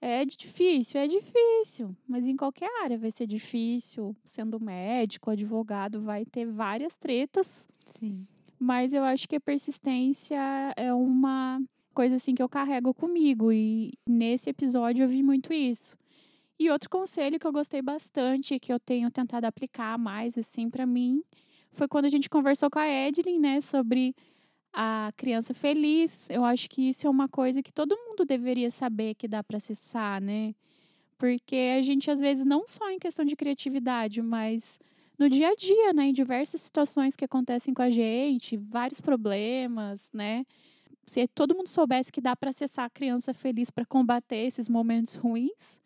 [0.00, 4.14] É difícil, é difícil, mas em qualquer área vai ser difícil.
[4.24, 7.68] Sendo médico, advogado, vai ter várias tretas.
[7.84, 8.24] Sim.
[8.60, 10.38] Mas eu acho que a persistência
[10.76, 11.60] é uma
[11.98, 15.96] coisa assim que eu carrego comigo e nesse episódio eu vi muito isso.
[16.56, 20.86] E outro conselho que eu gostei bastante, que eu tenho tentado aplicar mais assim para
[20.86, 21.24] mim,
[21.72, 24.14] foi quando a gente conversou com a Edlin, né, sobre
[24.72, 26.30] a criança feliz.
[26.30, 29.56] Eu acho que isso é uma coisa que todo mundo deveria saber que dá para
[29.56, 30.54] acessar, né?
[31.18, 34.78] Porque a gente às vezes não só em questão de criatividade, mas
[35.18, 40.08] no dia a dia, né, em diversas situações que acontecem com a gente, vários problemas,
[40.12, 40.44] né?
[41.08, 45.14] Se todo mundo soubesse que dá para acessar a criança feliz para combater esses momentos
[45.14, 45.80] ruins,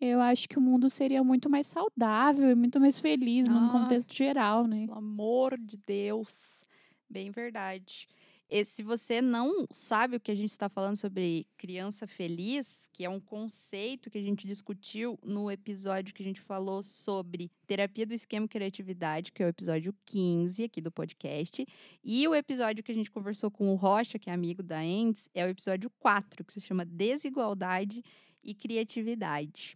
[0.00, 3.68] eu acho que o mundo seria muito mais saudável e muito mais feliz no Ah.
[3.70, 4.86] contexto geral, né?
[4.86, 6.64] Pelo amor de Deus.
[7.08, 8.08] Bem verdade.
[8.56, 13.04] E se você não sabe o que a gente está falando sobre criança feliz, que
[13.04, 18.06] é um conceito que a gente discutiu no episódio que a gente falou sobre terapia
[18.06, 21.66] do esquema criatividade, que é o episódio 15 aqui do podcast,
[22.04, 25.28] e o episódio que a gente conversou com o Rocha, que é amigo da Ends,
[25.34, 28.04] é o episódio 4, que se chama Desigualdade
[28.40, 29.74] e Criatividade.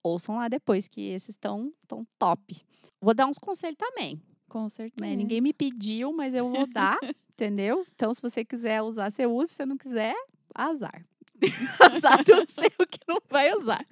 [0.00, 2.56] Ouçam lá depois, que esses estão tão top.
[3.00, 4.22] Vou dar uns conselhos também
[4.52, 5.08] Com certeza.
[5.08, 5.16] né?
[5.16, 6.98] Ninguém me pediu, mas eu vou dar,
[7.32, 7.86] entendeu?
[7.94, 9.46] Então, se você quiser usar, você usa.
[9.48, 10.14] Se você não quiser,
[10.54, 11.04] azar.
[11.80, 13.84] azar o seu que não vai usar.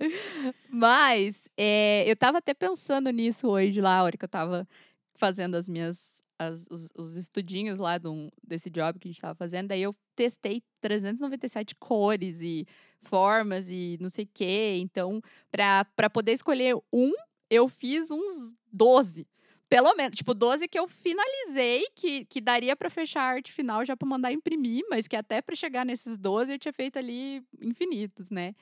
[0.68, 4.68] Mas é, eu tava até pensando nisso hoje lá, a hora que eu tava
[5.14, 6.22] fazendo as minhas.
[6.38, 9.68] as- os, os estudinhos lá do, desse job que a gente tava fazendo.
[9.68, 12.66] Daí eu testei 397 cores e
[12.98, 14.78] formas e não sei o quê.
[14.80, 15.20] Então,
[15.50, 17.12] para poder escolher um,
[17.50, 19.26] eu fiz uns 12.
[19.70, 23.84] Pelo menos, tipo, 12 que eu finalizei, que, que daria para fechar a arte final
[23.84, 27.40] já para mandar imprimir, mas que até para chegar nesses 12 eu tinha feito ali
[27.62, 28.52] infinitos, né?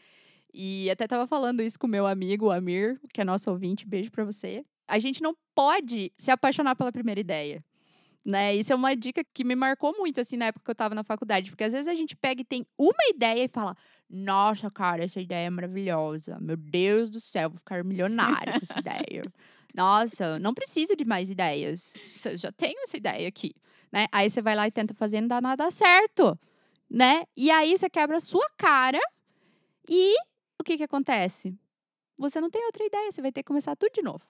[0.53, 3.87] E até tava falando isso com o meu amigo, o Amir, que é nosso ouvinte,
[3.87, 4.63] beijo para você.
[4.87, 7.65] A gente não pode se apaixonar pela primeira ideia.
[8.23, 8.55] Né?
[8.55, 11.03] Isso é uma dica que me marcou muito, assim, na época que eu tava na
[11.03, 11.51] faculdade.
[11.51, 13.75] Porque às vezes a gente pega e tem uma ideia e fala:
[14.11, 16.39] Nossa, cara, essa ideia é maravilhosa.
[16.39, 19.25] Meu Deus do céu, vou ficar milionário com essa ideia.
[19.79, 21.95] Nossa, não preciso de mais ideias.
[22.25, 23.55] Eu já tenho essa ideia aqui,
[23.93, 24.07] né?
[24.11, 26.37] Aí você vai lá e tenta fazer, não dá nada certo,
[26.91, 27.23] né?
[27.37, 28.99] E aí você quebra a sua cara
[29.89, 30.17] e
[30.61, 31.57] o que que acontece?
[32.19, 34.27] Você não tem outra ideia, você vai ter que começar tudo de novo,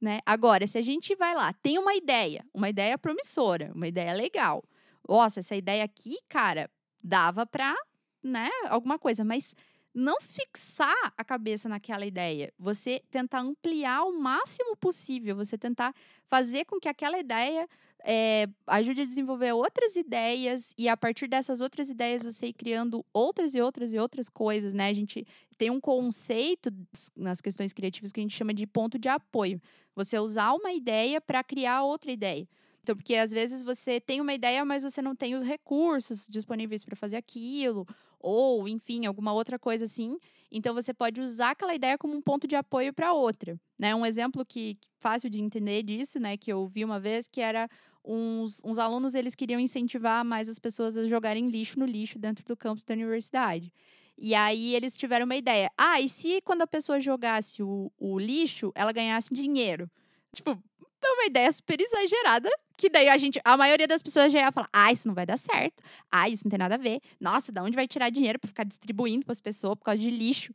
[0.00, 0.18] né?
[0.26, 4.64] Agora, se a gente vai lá, tem uma ideia, uma ideia promissora, uma ideia legal.
[5.08, 6.68] Nossa, essa ideia aqui, cara,
[7.00, 7.72] dava pra,
[8.20, 9.54] né, alguma coisa, mas
[9.94, 12.52] não fixar a cabeça naquela ideia.
[12.58, 15.34] Você tentar ampliar o máximo possível.
[15.36, 15.94] Você tentar
[16.26, 17.68] fazer com que aquela ideia
[18.04, 23.04] eh, ajude a desenvolver outras ideias e a partir dessas outras ideias você ir criando
[23.12, 24.88] outras e outras e outras coisas, né?
[24.88, 26.70] A gente tem um conceito
[27.16, 29.60] nas questões criativas que a gente chama de ponto de apoio.
[29.96, 32.48] Você usar uma ideia para criar outra ideia.
[32.82, 36.84] Então, porque às vezes você tem uma ideia, mas você não tem os recursos disponíveis
[36.84, 37.86] para fazer aquilo,
[38.20, 40.18] ou, enfim, alguma outra coisa assim.
[40.50, 43.58] Então, você pode usar aquela ideia como um ponto de apoio para outra.
[43.78, 43.94] Né?
[43.94, 47.68] Um exemplo que fácil de entender disso, né, que eu vi uma vez, que era
[48.04, 52.44] uns, uns alunos, eles queriam incentivar mais as pessoas a jogarem lixo no lixo dentro
[52.44, 53.72] do campus da universidade.
[54.16, 55.70] E aí eles tiveram uma ideia.
[55.76, 59.88] Ah, e se quando a pessoa jogasse o, o lixo, ela ganhasse dinheiro?
[60.34, 60.58] Tipo,
[61.06, 62.50] é uma ideia super exagerada.
[62.76, 65.26] Que daí a gente, a maioria das pessoas já ia falar: ah, isso não vai
[65.26, 65.82] dar certo.
[66.10, 67.00] Ah, isso não tem nada a ver.
[67.20, 70.10] Nossa, da onde vai tirar dinheiro para ficar distribuindo para as pessoas por causa de
[70.10, 70.52] lixo?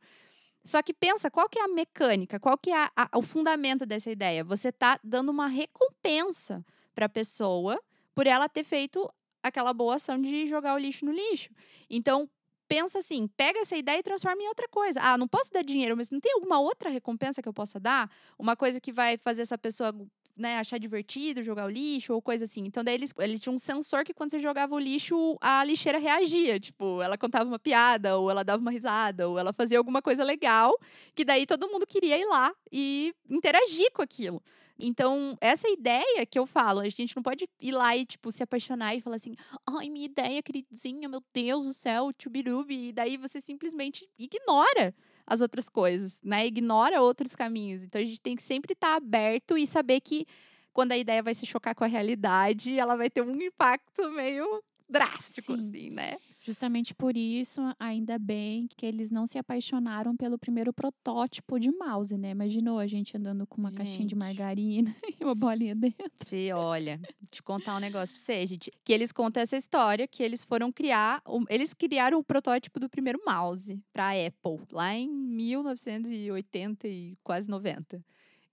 [0.66, 2.40] Só que pensa, qual que é a mecânica?
[2.40, 4.44] Qual que é a- a- o fundamento dessa ideia?
[4.46, 7.80] Você tá dando uma recompensa para a pessoa
[8.16, 11.50] por ela ter feito aquela boa ação de jogar o lixo no lixo.
[11.90, 12.30] Então,
[12.68, 15.02] pensa assim, pega essa ideia e transforma em outra coisa.
[15.02, 18.10] Ah, não posso dar dinheiro, mas não tem alguma outra recompensa que eu possa dar?
[18.40, 19.94] Uma coisa que vai fazer essa pessoa
[20.36, 22.66] né, achar divertido jogar o lixo ou coisa assim.
[22.66, 25.98] Então, daí eles, eles tinham um sensor que quando você jogava o lixo, a lixeira
[26.00, 26.60] reagia.
[26.60, 30.24] Tipo, ela contava uma piada, ou ela dava uma risada, ou ela fazia alguma coisa
[30.24, 30.74] legal,
[31.16, 34.42] que daí todo mundo queria ir lá e interagir com aquilo.
[34.78, 38.42] Então, essa ideia que eu falo, a gente não pode ir lá e, tipo, se
[38.42, 42.90] apaixonar e falar assim, ai, minha ideia, queridinha, meu Deus do céu, tchubirubi.
[42.90, 44.94] E daí você simplesmente ignora
[45.26, 46.46] as outras coisas, né?
[46.46, 47.84] Ignora outros caminhos.
[47.84, 50.26] Então, a gente tem que sempre estar aberto e saber que
[50.74, 54.64] quando a ideia vai se chocar com a realidade, ela vai ter um impacto meio
[54.90, 55.68] drástico, Sim.
[55.68, 56.18] assim, né?
[56.46, 62.18] Justamente por isso, ainda bem que eles não se apaixonaram pelo primeiro protótipo de mouse,
[62.18, 62.32] né?
[62.32, 64.16] Imaginou a gente andando com uma caixinha de Gente.
[64.16, 66.12] margarina e uma bolinha dentro.
[66.18, 67.00] Você olha,
[67.32, 68.70] te contar um negócio pra você, gente.
[68.84, 71.24] Que eles contam essa história que eles foram criar.
[71.50, 78.04] Eles criaram o protótipo do primeiro mouse pra Apple, lá em 1980 e quase 90.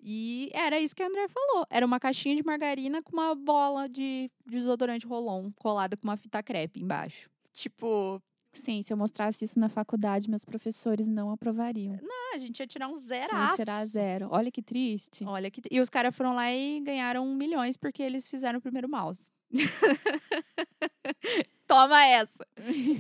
[0.01, 1.67] E era isso que a André falou.
[1.69, 6.41] Era uma caixinha de margarina com uma bola de desodorante rolon colada com uma fita
[6.41, 7.29] crepe embaixo.
[7.53, 8.21] Tipo,
[8.53, 11.99] Sim, se eu mostrasse isso na faculdade, meus professores não aprovariam.
[12.03, 13.57] ah, a gente ia tirar um Ia zeraço.
[13.57, 14.29] tirar zero.
[14.31, 15.25] Olha que triste.
[15.25, 15.61] Olha que.
[15.71, 19.25] E os caras foram lá e ganharam milhões porque eles fizeram o primeiro mouse.
[21.67, 22.45] Toma essa!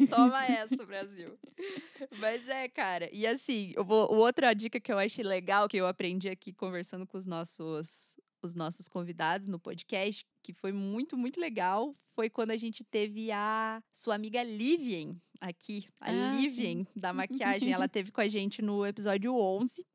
[0.08, 1.36] Toma essa, Brasil.
[2.20, 3.08] Mas é, cara.
[3.12, 7.04] E assim, eu vou, outra dica que eu achei legal, que eu aprendi aqui conversando
[7.06, 8.14] com os nossos
[8.46, 13.30] os nossos convidados no podcast, que foi muito, muito legal, foi quando a gente teve
[13.32, 15.86] a sua amiga Livien aqui.
[16.00, 17.72] A Ah, Livien, da maquiagem.
[17.72, 19.86] ela teve com a gente no episódio 11.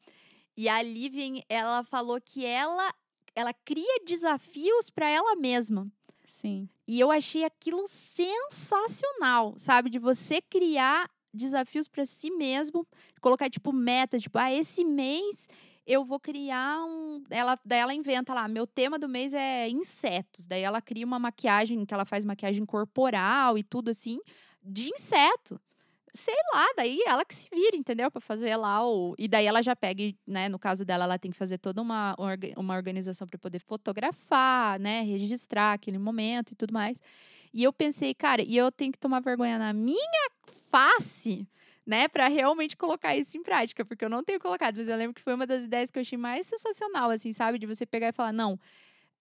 [0.58, 2.94] E a Livien, ela falou que ela,
[3.36, 5.88] ela cria desafios para ela mesma.
[6.26, 6.68] Sim.
[6.88, 9.90] E eu achei aquilo sensacional, sabe?
[9.90, 12.88] De você criar desafios para si mesmo,
[13.22, 15.48] colocar tipo meta, tipo, ah, esse mês
[15.86, 20.48] eu vou criar um, ela daí ela inventa lá, meu tema do mês é insetos.
[20.48, 24.20] Daí ela cria uma maquiagem que ela faz maquiagem corporal e tudo assim,
[24.64, 25.60] de inseto.
[26.14, 28.10] Sei lá, daí ela que se vira, entendeu?
[28.10, 29.14] Pra fazer lá o.
[29.18, 30.48] E daí ela já pega, né?
[30.48, 32.16] No caso dela, ela tem que fazer toda uma,
[32.56, 35.02] uma organização para poder fotografar, né?
[35.02, 37.02] Registrar aquele momento e tudo mais.
[37.54, 40.32] E eu pensei, cara, e eu tenho que tomar vergonha na minha
[40.70, 41.48] face,
[41.86, 42.08] né?
[42.08, 44.78] Pra realmente colocar isso em prática, porque eu não tenho colocado.
[44.78, 47.60] Mas eu lembro que foi uma das ideias que eu achei mais sensacional, assim, sabe?
[47.60, 48.60] De você pegar e falar, não,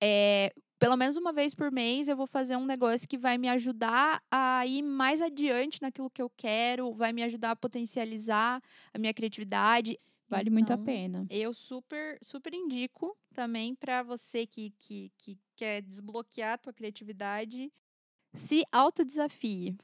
[0.01, 3.49] é, pelo menos uma vez por mês eu vou fazer um negócio que vai me
[3.49, 8.61] ajudar a ir mais adiante naquilo que eu quero, vai me ajudar a potencializar
[8.93, 9.99] a minha criatividade.
[10.29, 11.27] Vale muito a Então, pena.
[11.31, 17.73] Eu super, super indico também para você que, que, que quer desbloquear a tua criatividade,
[18.35, 19.77] se autodesafie.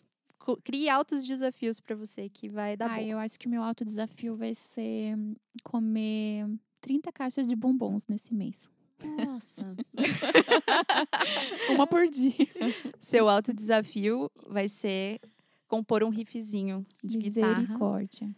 [0.58, 3.02] Crie altos desafios para você que vai dar Ah, bom.
[3.02, 5.16] eu acho que o meu alto desafio vai ser
[5.62, 6.46] comer
[6.80, 8.68] 30 caixas de bombons nesse mês.
[9.26, 9.74] Nossa.
[11.70, 12.34] Uma por dia.
[12.98, 15.20] Seu alto desafio vai ser
[15.68, 18.30] compor um riffzinho de guitarra Misericórdia.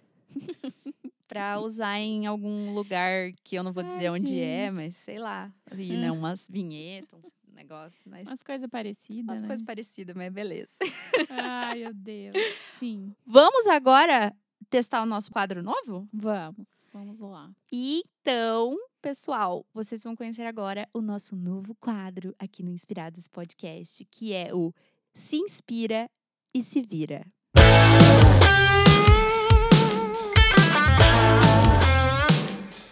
[1.27, 4.75] para usar em algum lugar que eu não vou dizer Ai, onde é, gente.
[4.77, 8.23] mas sei lá, ali, né, umas vinhetas, um negócio, né?
[8.27, 9.47] Umas coisas parecidas, Umas né?
[9.47, 10.75] coisas parecidas, mas beleza.
[11.31, 12.35] Ai, meu Deus.
[12.79, 13.15] Sim.
[13.25, 14.35] Vamos agora
[14.69, 16.09] testar o nosso quadro novo?
[16.13, 16.67] Vamos.
[16.93, 17.51] Vamos lá.
[17.73, 24.35] Então, pessoal, vocês vão conhecer agora o nosso novo quadro aqui no Inspirados Podcast, que
[24.35, 24.75] é o
[25.15, 26.11] Se Inspira
[26.55, 27.25] e Se Vira.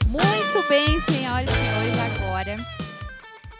[0.08, 2.56] Muito bem, senhoras e senhores, agora.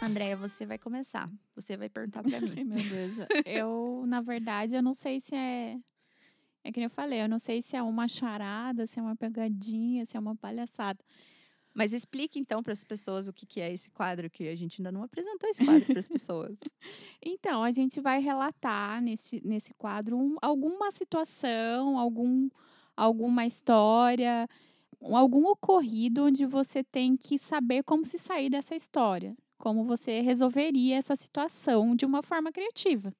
[0.01, 1.29] Andréia, você vai começar.
[1.55, 2.63] Você vai perguntar pra mim.
[2.65, 3.15] Meu Deus.
[3.45, 5.77] Eu, na verdade, eu não sei se é.
[6.63, 9.15] É que nem eu falei, eu não sei se é uma charada, se é uma
[9.15, 10.99] pegadinha, se é uma palhaçada.
[11.73, 14.79] Mas explique então para as pessoas o que que é esse quadro, que a gente
[14.81, 16.57] ainda não apresentou esse quadro para as pessoas.
[17.23, 22.49] Então, a gente vai relatar nesse, nesse quadro um- alguma situação, algum,
[22.97, 24.47] alguma história,
[24.99, 30.21] um- algum ocorrido onde você tem que saber como se sair dessa história, como você
[30.21, 33.13] resolveria essa situação de uma forma criativa.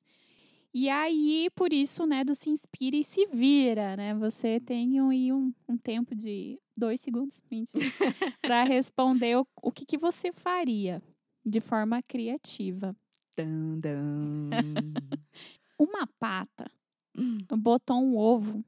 [0.74, 4.16] E aí, por isso, né, do se inspira e se vira, né?
[4.16, 7.42] Você tem um, aí um, um tempo de dois segundos,
[8.42, 11.02] para responder o, o que, que você faria
[11.46, 12.96] de forma criativa.
[13.38, 14.50] Dun, dun.
[15.78, 16.72] Uma pata
[17.18, 17.40] Hum.
[17.58, 18.64] botou um ovo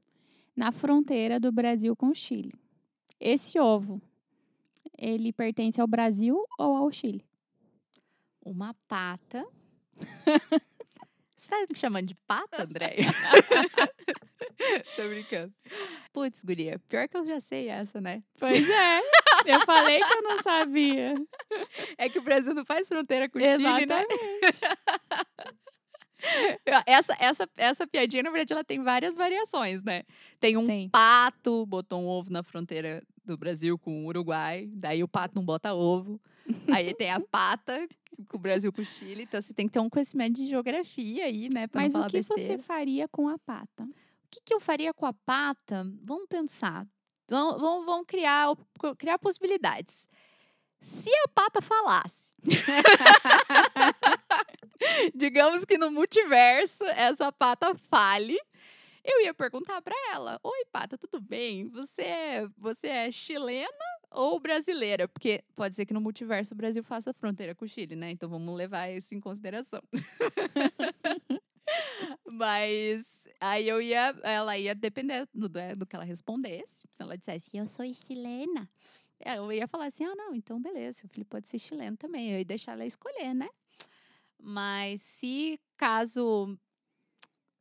[0.54, 2.52] na fronteira do Brasil com o Chile.
[3.18, 4.00] Esse ovo,
[4.98, 7.24] ele pertence ao Brasil ou ao Chile?
[8.44, 9.46] Uma pata.
[11.34, 13.04] Você tá me chamando de pata, Andréia?
[14.96, 15.52] Tô brincando.
[16.12, 18.22] Putz, guria, pior que eu já sei essa, né?
[18.38, 19.00] Pois é.
[19.44, 21.14] Eu falei que eu não sabia.
[21.98, 24.04] É que o Brasil não faz fronteira com o Chile, né?
[26.86, 30.02] Essa, essa, essa piadinha, na verdade, ela tem várias variações, né?
[30.40, 30.88] Tem um Sim.
[30.90, 35.44] pato, botou um ovo na fronteira do Brasil com o Uruguai, daí o pato não
[35.44, 36.20] bota ovo.
[36.72, 37.88] Aí tem a pata
[38.28, 41.24] com o Brasil com o Chile, então você tem que ter um conhecimento de geografia
[41.24, 41.66] aí, né?
[41.66, 42.58] Pra Mas não o que besteira.
[42.58, 43.84] você faria com a pata?
[43.84, 43.88] O
[44.30, 45.86] que, que eu faria com a pata?
[46.02, 46.86] Vamos pensar.
[47.28, 48.48] Vamos, vamos, vamos criar,
[48.98, 50.06] criar possibilidades.
[50.84, 52.34] Se a pata falasse,
[55.14, 58.38] digamos que no multiverso essa pata fale,
[59.02, 61.70] eu ia perguntar pra ela: Oi, pata, tudo bem?
[61.70, 63.66] Você é, você é chilena
[64.10, 65.08] ou brasileira?
[65.08, 68.10] Porque pode ser que no multiverso o Brasil faça fronteira com o Chile, né?
[68.10, 69.82] Então vamos levar isso em consideração.
[72.30, 76.86] Mas aí eu ia, ela ia depender do, né, do que ela respondesse.
[76.92, 78.68] Se ela dissesse, eu sou chilena.
[79.24, 82.30] É, Eu ia falar assim, ah, não, então beleza, seu filho pode ser chileno também.
[82.30, 83.48] Eu ia deixar ela escolher, né?
[84.38, 86.58] Mas se caso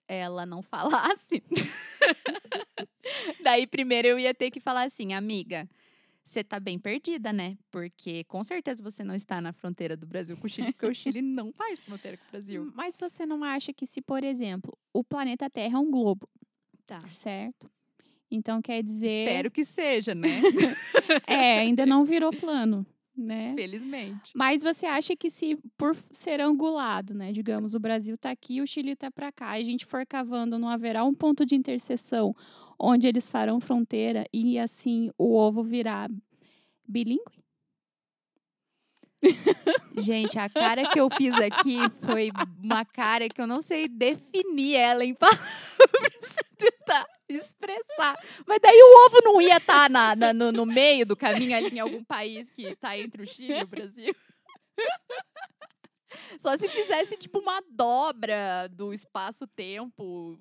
[0.07, 1.41] ela não falasse,
[3.41, 5.69] daí primeiro eu ia ter que falar assim, amiga,
[6.23, 7.57] você tá bem perdida, né?
[7.71, 10.93] Porque com certeza você não está na fronteira do Brasil com o Chile, porque o
[10.93, 12.71] Chile não faz fronteira com o Brasil.
[12.75, 16.27] Mas você não acha que se, por exemplo, o planeta Terra é um globo,
[16.85, 16.99] Tá.
[17.01, 17.71] certo?
[18.31, 19.07] Então quer dizer.
[19.27, 20.41] Espero que seja, né?
[21.27, 22.85] É, ainda não virou plano.
[23.15, 23.53] né?
[23.55, 24.31] Felizmente.
[24.33, 28.65] Mas você acha que se por ser angulado, né, digamos, o Brasil tá aqui, o
[28.67, 32.35] Chile tá para cá, e a gente for cavando, não haverá um ponto de interseção
[32.79, 36.09] onde eles farão fronteira e assim o ovo virá
[36.87, 37.43] bilíngue?
[39.97, 42.29] Gente, a cara que eu fiz aqui foi
[42.61, 46.35] uma cara que eu não sei definir ela em palavras
[47.35, 48.17] expressar.
[48.47, 51.69] Mas daí o ovo não ia estar na, na- no, no meio do caminho ali
[51.75, 54.15] em algum país que está entre o Chile e o Brasil.
[56.37, 60.37] Só se fizesse tipo uma dobra do espaço-tempo,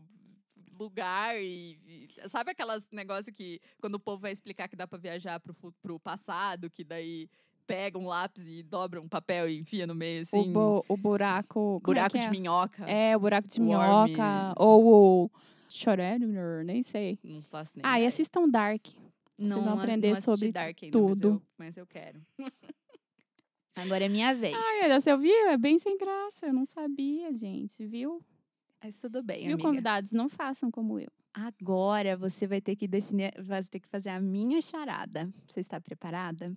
[0.79, 4.99] lugar e, e- sabe aquelas negócios que quando o povo vai explicar que dá para
[4.99, 7.29] viajar pro, pro passado, que daí
[7.67, 10.97] pega um lápis e dobra um papel e enfia no meio assim, o, bo- o
[10.97, 11.79] buraco.
[11.83, 12.31] é buraco que de é?
[12.31, 12.85] minhoca.
[12.91, 14.05] É, o buraco de Worm.
[14.09, 14.53] minhoca.
[14.57, 14.85] Ou
[15.25, 15.31] o.
[15.73, 17.19] Schrödinger, nem sei.
[17.23, 18.09] Não faço nem Ah, e ideia.
[18.09, 18.87] assistam Dark.
[19.39, 21.29] não, vão a- aprender não sobre Dark ainda, mas tudo.
[21.29, 22.21] eu- Mas eu, quero.
[23.75, 24.55] Agora é minha vez.
[24.55, 25.49] Ai, olha, você ouviu?
[25.49, 26.47] É bem sem graça.
[26.47, 28.23] Eu não sabia, gente, viu?
[28.83, 29.63] Mas tudo bem, Viu, amiga.
[29.69, 30.13] convidados?
[30.13, 31.09] Não façam como eu.
[31.33, 35.33] Agora você vai ter que definir, vai ter que fazer a minha charada.
[35.49, 36.55] Você está preparada?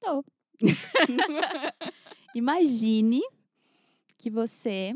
[0.00, 0.22] Tô.
[2.34, 3.20] Imagine
[4.18, 4.94] que você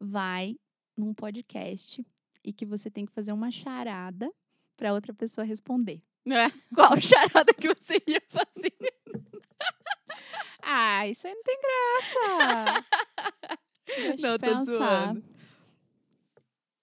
[0.00, 0.56] vai
[0.96, 2.04] num podcast
[2.46, 4.32] e que você tem que fazer uma charada
[4.76, 6.00] para outra pessoa responder.
[6.26, 6.48] É.
[6.74, 8.72] Qual charada que você ia fazer?
[10.62, 12.84] Ah, isso aí não tem graça.
[13.86, 14.64] Deixa Não, eu tô pensar.
[14.64, 15.24] zoando.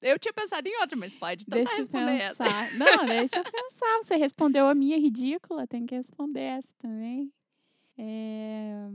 [0.01, 2.43] Eu tinha pensado em outra, mas pode tentar Deixa responder essa.
[2.43, 2.71] pensar.
[2.77, 3.97] Não, deixa eu pensar.
[4.03, 7.31] Você respondeu a minha ridícula, tem que responder essa também.
[7.97, 8.85] É...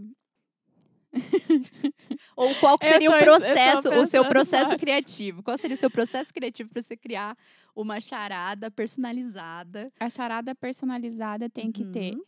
[2.36, 4.80] Ou qual seria tô- o processo, o seu processo mais.
[4.80, 5.42] criativo?
[5.42, 7.36] Qual seria o seu processo criativo para você criar
[7.74, 9.90] uma charada personalizada?
[9.98, 12.22] A charada personalizada tem que ter Uhum.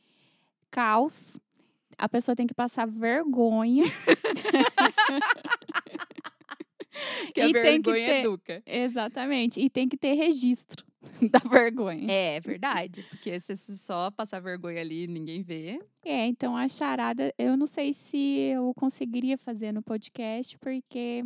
[0.70, 1.38] caos.
[1.98, 3.84] A pessoa tem que passar vergonha.
[7.34, 8.62] Que a E tem que vergonha ter- educa.
[8.66, 9.60] Exatamente.
[9.60, 10.84] E tem que ter registro
[11.30, 12.10] da vergonha.
[12.10, 15.80] É verdade, porque se só passar vergonha ali e ninguém vê.
[16.04, 21.24] É, então a charada, eu não sei se eu conseguiria fazer no podcast, porque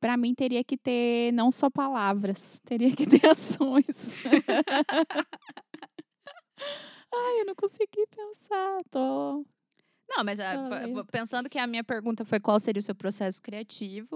[0.00, 4.16] para mim teria que ter não só palavras, teria que ter ações.
[7.12, 8.78] Ai, eu não consegui pensar.
[8.90, 9.44] Tô.
[10.08, 11.04] Não, mas ah, lento.
[11.06, 14.08] pensando que a minha pergunta foi qual seria o seu processo criativo,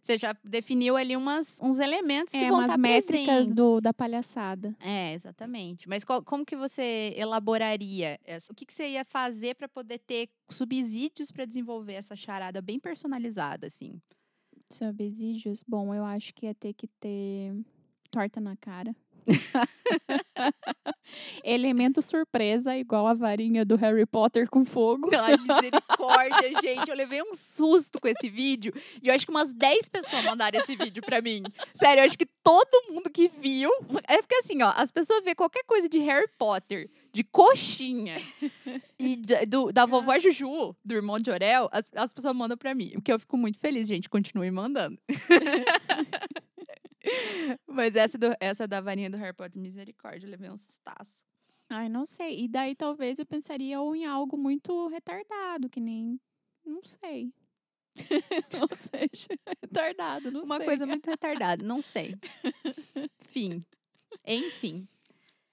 [0.00, 3.54] você já definiu ali umas, uns elementos que É, vão umas estar métricas presentes.
[3.54, 4.74] do, da palhaçada.
[4.80, 5.88] É, exatamente.
[5.88, 8.18] Mas qual- como que você elaboraria?
[8.24, 12.60] Essa, o que, que você ia fazer para poder ter subsídios para desenvolver essa charada
[12.62, 14.00] bem personalizada, assim?
[14.72, 17.52] Subsídios, bom, eu acho que ia ter que ter
[18.10, 18.94] torta na cara.
[21.44, 25.08] Elemento surpresa, igual a varinha do Harry Potter com fogo.
[25.16, 26.88] Ai, misericórdia, gente.
[26.88, 28.72] Eu levei um susto com esse vídeo.
[29.02, 31.42] E eu acho que umas 10 pessoas mandaram esse vídeo pra mim.
[31.74, 33.70] Sério, eu acho que todo mundo que viu.
[34.06, 38.16] É porque assim, ó, as pessoas vê qualquer coisa de Harry Potter, de coxinha
[38.98, 39.16] e
[39.46, 42.92] do- da vovó Juju, do irmão de Orel, as, as pessoas mandam pra mim.
[42.96, 44.08] O que eu fico muito feliz, gente.
[44.08, 44.98] Continue mandando.
[47.66, 51.24] Mas essa, do- essa da varinha do Harry Potter, misericórdia, eu levei um sustaço.
[51.68, 52.44] Ai, não sei.
[52.44, 56.20] E daí talvez eu pensaria ou em algo muito retardado, que nem.
[56.64, 57.32] Não sei.
[58.70, 59.26] Ou seja,
[59.62, 60.66] retardado, não Uma sei.
[60.66, 62.16] coisa muito retardada, não sei.
[63.20, 63.64] Fim.
[64.24, 64.86] Enfim.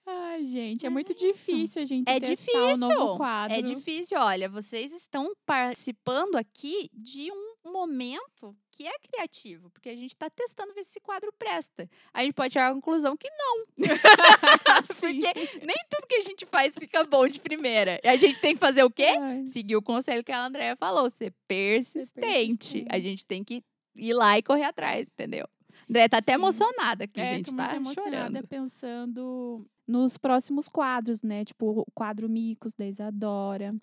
[0.10, 2.74] Ai, gente, é Mas muito é difícil a gente É testar difícil.
[2.76, 3.58] um novo quadro.
[3.58, 9.96] É difícil, olha, vocês estão participando aqui de um momento que é criativo, porque a
[9.96, 11.90] gente está testando ver se esse quadro presta.
[12.14, 13.66] A gente pode chegar à conclusão que não.
[14.98, 15.34] Porque
[15.66, 18.00] nem tudo que a gente faz fica bom de primeira.
[18.02, 19.18] E a gente tem que fazer o quê?
[19.20, 22.16] Ai, Seguir o conselho que a Andrea falou, ser persistente.
[22.20, 23.02] A persistente.
[23.02, 23.62] gente tem que
[23.98, 25.46] ir lá e correr atrás, entendeu?
[25.90, 26.40] Andrea tá até Sim.
[26.40, 28.48] emocionada aqui, é, gente, tô tá muito emocionada chorando.
[28.48, 31.46] pensando nos próximos quadros, né?
[31.46, 33.76] Tipo, o quadro Micos da Isadora,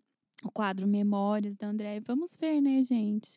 [0.44, 2.00] o quadro Memórias da André.
[2.00, 3.28] Vamos ver, né, gente?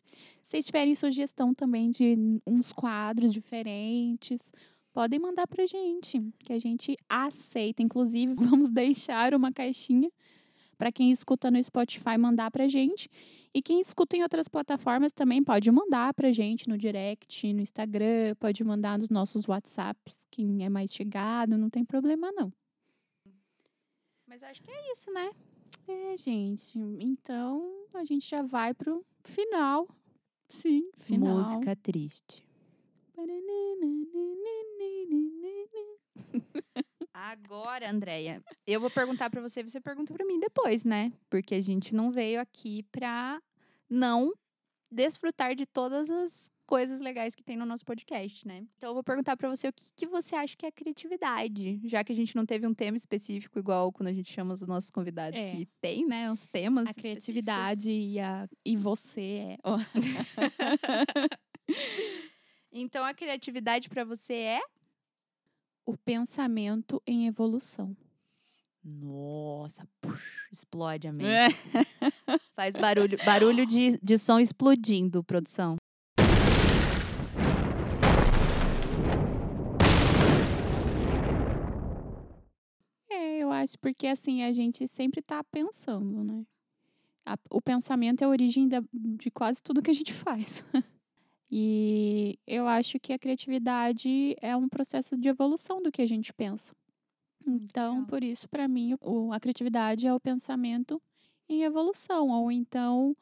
[0.42, 4.52] Se vocês tiverem sugestão também de uns quadros diferentes,
[4.92, 7.82] podem mandar pra gente, que a gente aceita.
[7.82, 10.10] Inclusive, vamos deixar uma caixinha
[10.76, 13.08] para quem escuta no Spotify mandar pra gente.
[13.54, 18.34] E quem escuta em outras plataformas também pode mandar pra gente no direct, no Instagram,
[18.38, 20.16] pode mandar nos nossos WhatsApps.
[20.30, 22.52] Quem é mais chegado, não tem problema não.
[24.26, 25.30] Mas acho que é isso, né?
[25.86, 26.78] É, gente.
[27.00, 29.88] Então, a gente já vai pro final.
[30.48, 31.38] Sim, final.
[31.38, 32.46] Música triste.
[37.20, 41.12] Agora, Andréia, eu vou perguntar pra você, você pergunta pra mim depois, né?
[41.28, 43.42] Porque a gente não veio aqui pra
[43.90, 44.32] não
[44.88, 48.64] desfrutar de todas as coisas legais que tem no nosso podcast, né?
[48.76, 52.04] Então eu vou perguntar pra você o que, que você acha que é criatividade, já
[52.04, 54.88] que a gente não teve um tema específico igual quando a gente chama os nossos
[54.90, 55.50] convidados É.
[55.50, 56.88] que tem, né, os temas.
[56.88, 59.58] A criatividade e, a, e você é.
[62.70, 64.60] Então a criatividade pra você é
[65.88, 67.96] o pensamento em evolução.
[68.84, 71.30] Nossa, puxa, explode a mente.
[71.30, 71.48] É.
[72.54, 75.76] Faz barulho, barulho de, de som explodindo, produção.
[83.10, 86.44] É, eu acho porque assim a gente sempre tá pensando, né?
[87.50, 90.62] O pensamento é a origem de quase tudo que a gente faz.
[91.50, 96.32] E eu acho que a criatividade é um processo de evolução do que a gente
[96.32, 96.74] pensa.
[97.46, 98.06] Então, legal.
[98.06, 101.00] por isso, para mim, o- a criatividade é o pensamento
[101.48, 103.16] em evolução, ou então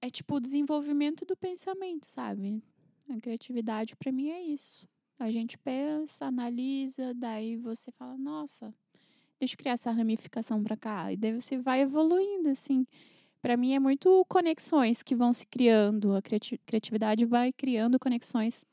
[0.00, 2.62] é tipo o desenvolvimento do pensamento, sabe?
[3.08, 4.88] A criatividade para mim é isso.
[5.18, 8.74] A gente pensa, analisa, daí você fala, nossa,
[9.38, 11.12] deixa eu criar essa ramificação para cá.
[11.12, 12.86] E daí você vai evoluindo, assim.
[13.44, 16.14] Para mim é muito conexões que vão se criando.
[16.14, 18.64] A criati- criatividade vai criando conexões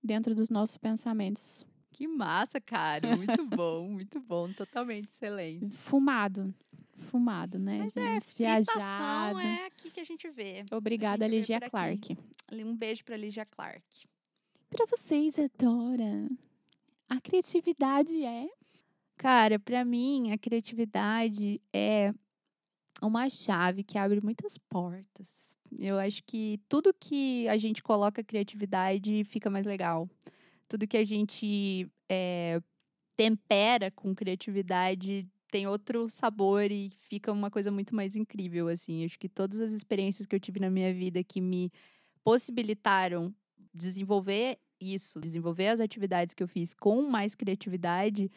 [0.00, 1.66] dentro dos nossos pensamentos.
[1.90, 3.16] Que massa, cara.
[3.16, 4.52] Muito bom, muito bom.
[4.52, 5.76] Totalmente excelente.
[5.76, 6.54] Fumado.
[6.94, 8.34] Fumado, né, Mas é, gente?
[8.34, 9.40] fritação Viajado.
[9.40, 10.64] é aqui que a gente vê.
[10.70, 11.70] Obrigada, gente Ligia aqui.
[11.70, 12.16] Clark.
[12.46, 13.82] Ali, Um beijo pra Lígia Clark.
[14.70, 16.28] Para vocês, Adora,
[17.08, 18.46] a criatividade é
[19.16, 22.14] Cara, pra mim, a criatividade é
[23.06, 25.56] uma chave que abre muitas portas.
[25.78, 30.08] Eu acho que tudo que a gente coloca criatividade fica mais legal.
[30.68, 32.60] Tudo que a gente eh,
[33.16, 39.04] tempera com criatividade tem outro sabor e fica uma coisa muito mais incrível, assim.
[39.04, 41.70] Acho que todas as experiências que eu tive na minha vida que me
[42.24, 43.34] possibilitaram
[43.74, 48.30] desenvolver isso, desenvolver as atividades que eu fiz com mais criatividade,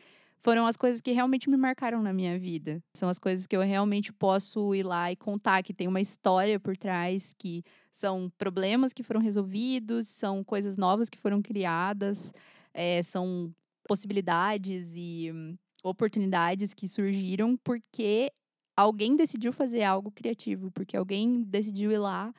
[0.45, 2.79] foram as coisas que realmente me marcaram na minha vida.
[2.95, 6.59] São as coisas que eu realmente posso ir lá e contar, que tem uma história
[6.59, 12.31] por trás, que são problemas que foram resolvidos, são coisas novas que foram criadas,
[12.75, 13.51] eh, são
[13.87, 18.31] possibilidades e hum, oportunidades que surgiram porque
[18.77, 22.31] alguém decidiu fazer algo criativo, porque alguém decidiu ir lá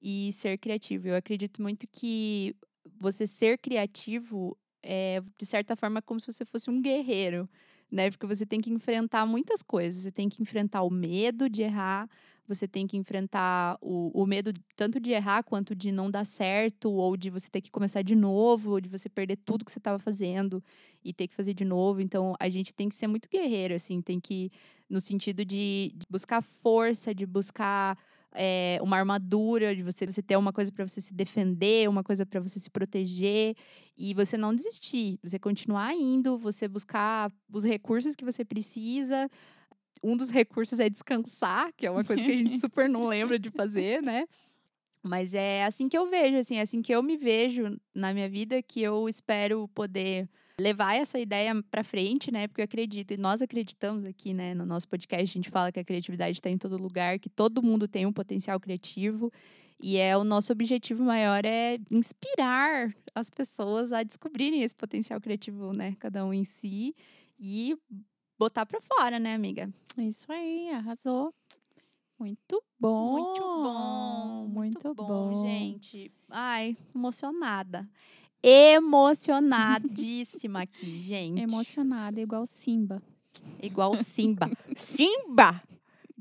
[0.00, 1.08] e ser criativo.
[1.08, 2.56] Eu acredito muito que
[2.98, 7.48] você ser criativo é, de certa forma, como se você fosse um guerreiro,
[7.90, 8.10] né?
[8.10, 10.02] Porque você tem que enfrentar muitas coisas.
[10.02, 12.08] Você tem que enfrentar o medo de errar,
[12.46, 16.90] você tem que enfrentar o, o medo tanto de errar quanto de não dar certo,
[16.90, 19.78] ou de você ter que começar de novo, ou de você perder tudo que você
[19.78, 20.62] estava fazendo
[21.04, 22.00] e ter que fazer de novo.
[22.00, 24.50] Então, a gente tem que ser muito guerreiro, assim, tem que,
[24.88, 27.96] no sentido de, de buscar força, de buscar
[28.34, 32.24] é, uma armadura, de você, você ter uma coisa para você se defender, uma coisa
[32.24, 33.54] para você se proteger
[33.96, 39.28] e você não desistir, você continuar indo, você buscar os recursos que você precisa.
[40.02, 43.38] Um dos recursos é descansar, que é uma coisa que a gente super não lembra
[43.38, 44.26] de fazer, né?
[45.02, 48.28] Mas é assim que eu vejo, assim, é assim que eu me vejo na minha
[48.28, 50.28] vida, que eu espero poder
[50.58, 52.46] levar essa ideia para frente, né?
[52.46, 55.80] Porque eu acredito, e nós acreditamos aqui, né, no nosso podcast, a gente fala que
[55.80, 59.32] a criatividade está em todo lugar, que todo mundo tem um potencial criativo.
[59.82, 65.72] E é o nosso objetivo maior é inspirar as pessoas a descobrirem esse potencial criativo,
[65.72, 65.96] né?
[65.98, 66.94] Cada um em si
[67.38, 67.74] e
[68.38, 69.72] botar para fora, né, amiga?
[69.96, 71.32] É Isso aí, arrasou.
[72.18, 73.12] Muito bom.
[73.12, 76.12] Muito bom, Muito, bom, bom, gente.
[76.28, 77.88] Ai, emocionada.
[78.42, 81.40] Emocionadíssima aqui, gente.
[81.40, 83.02] Emocionada, igual Simba.
[83.62, 84.50] Igual Simba.
[84.76, 85.62] Simba!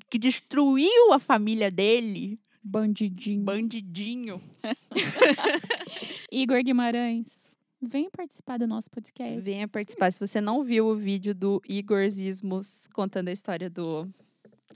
[0.09, 2.39] Que destruiu a família dele.
[2.63, 3.43] Bandidinho.
[3.43, 4.41] Bandidinho.
[6.31, 9.41] Igor Guimarães, venha participar do nosso podcast.
[9.41, 10.11] Venha participar.
[10.11, 14.07] Se você não viu o vídeo do Igor Zismos contando a história do.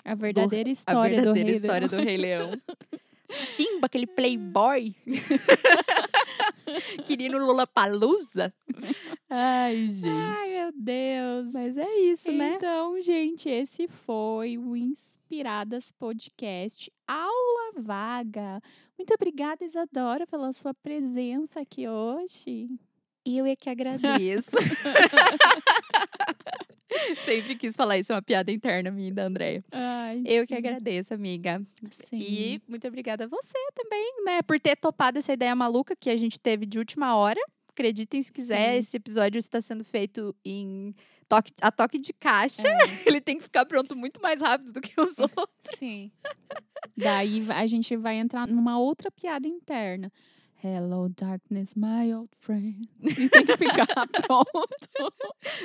[0.06, 2.00] A verdadeira a história verdadeira do Rei história Leão.
[2.00, 2.52] do Rei Leão.
[3.56, 4.96] Simba, aquele playboy.
[7.05, 8.53] Querido Lula Palusa.
[9.30, 10.07] Ai, gente.
[10.07, 11.53] Ai, meu Deus.
[11.53, 12.55] Mas é isso, né?
[12.55, 18.61] Então, gente, esse foi o Inspiradas Podcast Aula Vaga.
[18.97, 22.70] Muito obrigada, Isadora, pela sua presença aqui hoje.
[23.26, 24.51] Eu é que agradeço.
[27.19, 29.63] Sempre quis falar isso, é uma piada interna minha da Andréia.
[30.26, 30.59] Eu que sim.
[30.59, 31.61] agradeço, amiga.
[31.89, 32.19] Sim.
[32.19, 36.17] E muito obrigada a você também, né, por ter topado essa ideia maluca que a
[36.17, 37.39] gente teve de última hora.
[37.69, 38.80] Acreditem se quiser, Sim.
[38.80, 40.93] esse episódio está sendo feito em
[41.28, 42.67] toque, a toque de caixa.
[42.67, 42.78] É.
[43.07, 45.47] Ele tem que ficar pronto muito mais rápido do que os outros.
[45.59, 46.11] Sim.
[46.95, 50.11] Daí a gente vai entrar numa outra piada interna.
[50.66, 52.88] Hello, darkness, my old friend.
[53.01, 55.14] E tem que ficar pronto.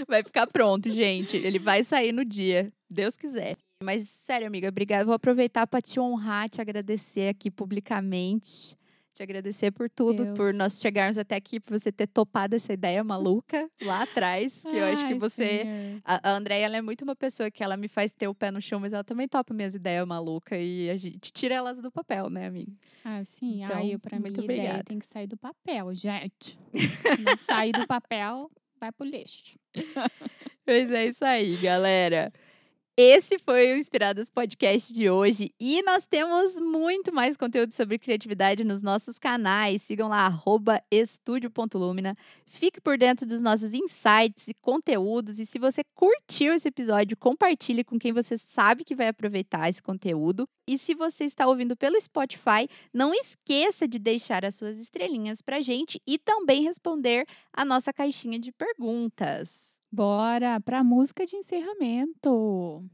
[0.09, 1.37] Vai ficar pronto, gente.
[1.37, 3.57] Ele vai sair no dia, Deus quiser.
[3.81, 5.05] Mas, sério, amiga, obrigada.
[5.05, 8.77] Vou aproveitar para te honrar, te agradecer aqui publicamente.
[9.19, 10.57] Te agradecer por tudo, por Deus.
[10.57, 14.63] nós chegarmos até aqui, por você ter topado essa ideia maluca lá atrás.
[14.63, 15.63] Que eu acho que Ai, você.
[15.65, 16.01] Senhor.
[16.05, 18.53] A, a Andréia, ela é muito uma pessoa que ela me faz ter o pé
[18.53, 21.91] no chão, mas ela também topa minhas ideias malucas e a gente tira elas do
[21.91, 22.71] papel, né, amiga?
[23.05, 23.65] Ah, sim.
[23.65, 26.57] Então, Aí, pra mim, ideia tem que sair do papel, gente.
[27.27, 28.49] Não sair do papel,
[28.79, 29.59] vai pro lixo.
[30.65, 32.33] Pois é isso aí, galera.
[33.01, 38.65] Esse foi o Inspiradas Podcast de hoje e nós temos muito mais conteúdo sobre criatividade
[38.65, 39.83] nos nossos canais.
[39.83, 40.33] Sigam lá,
[40.91, 42.17] estúdio.lumina.
[42.45, 45.39] Fique por dentro dos nossos insights e conteúdos.
[45.39, 49.81] E se você curtiu esse episódio, compartilhe com quem você sabe que vai aproveitar esse
[49.81, 50.49] conteúdo.
[50.67, 55.61] E se você está ouvindo pelo Spotify, não esqueça de deixar as suas estrelinhas pra
[55.61, 59.68] gente e também responder a nossa caixinha de perguntas.
[59.91, 62.85] Bora pra música de encerramento.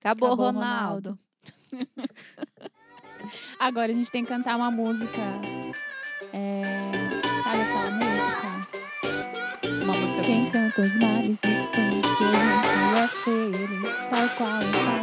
[0.00, 1.10] Acabou, Acabou Ronaldo.
[1.10, 1.18] Ronaldo.
[3.58, 5.22] Agora a gente tem que cantar uma música.
[6.34, 6.62] É...
[7.42, 8.52] Sabe aquela música?
[9.84, 10.22] Uma música.
[10.22, 11.78] Quem canta os males espanta,
[12.98, 15.01] é feliz, tal qual o pai.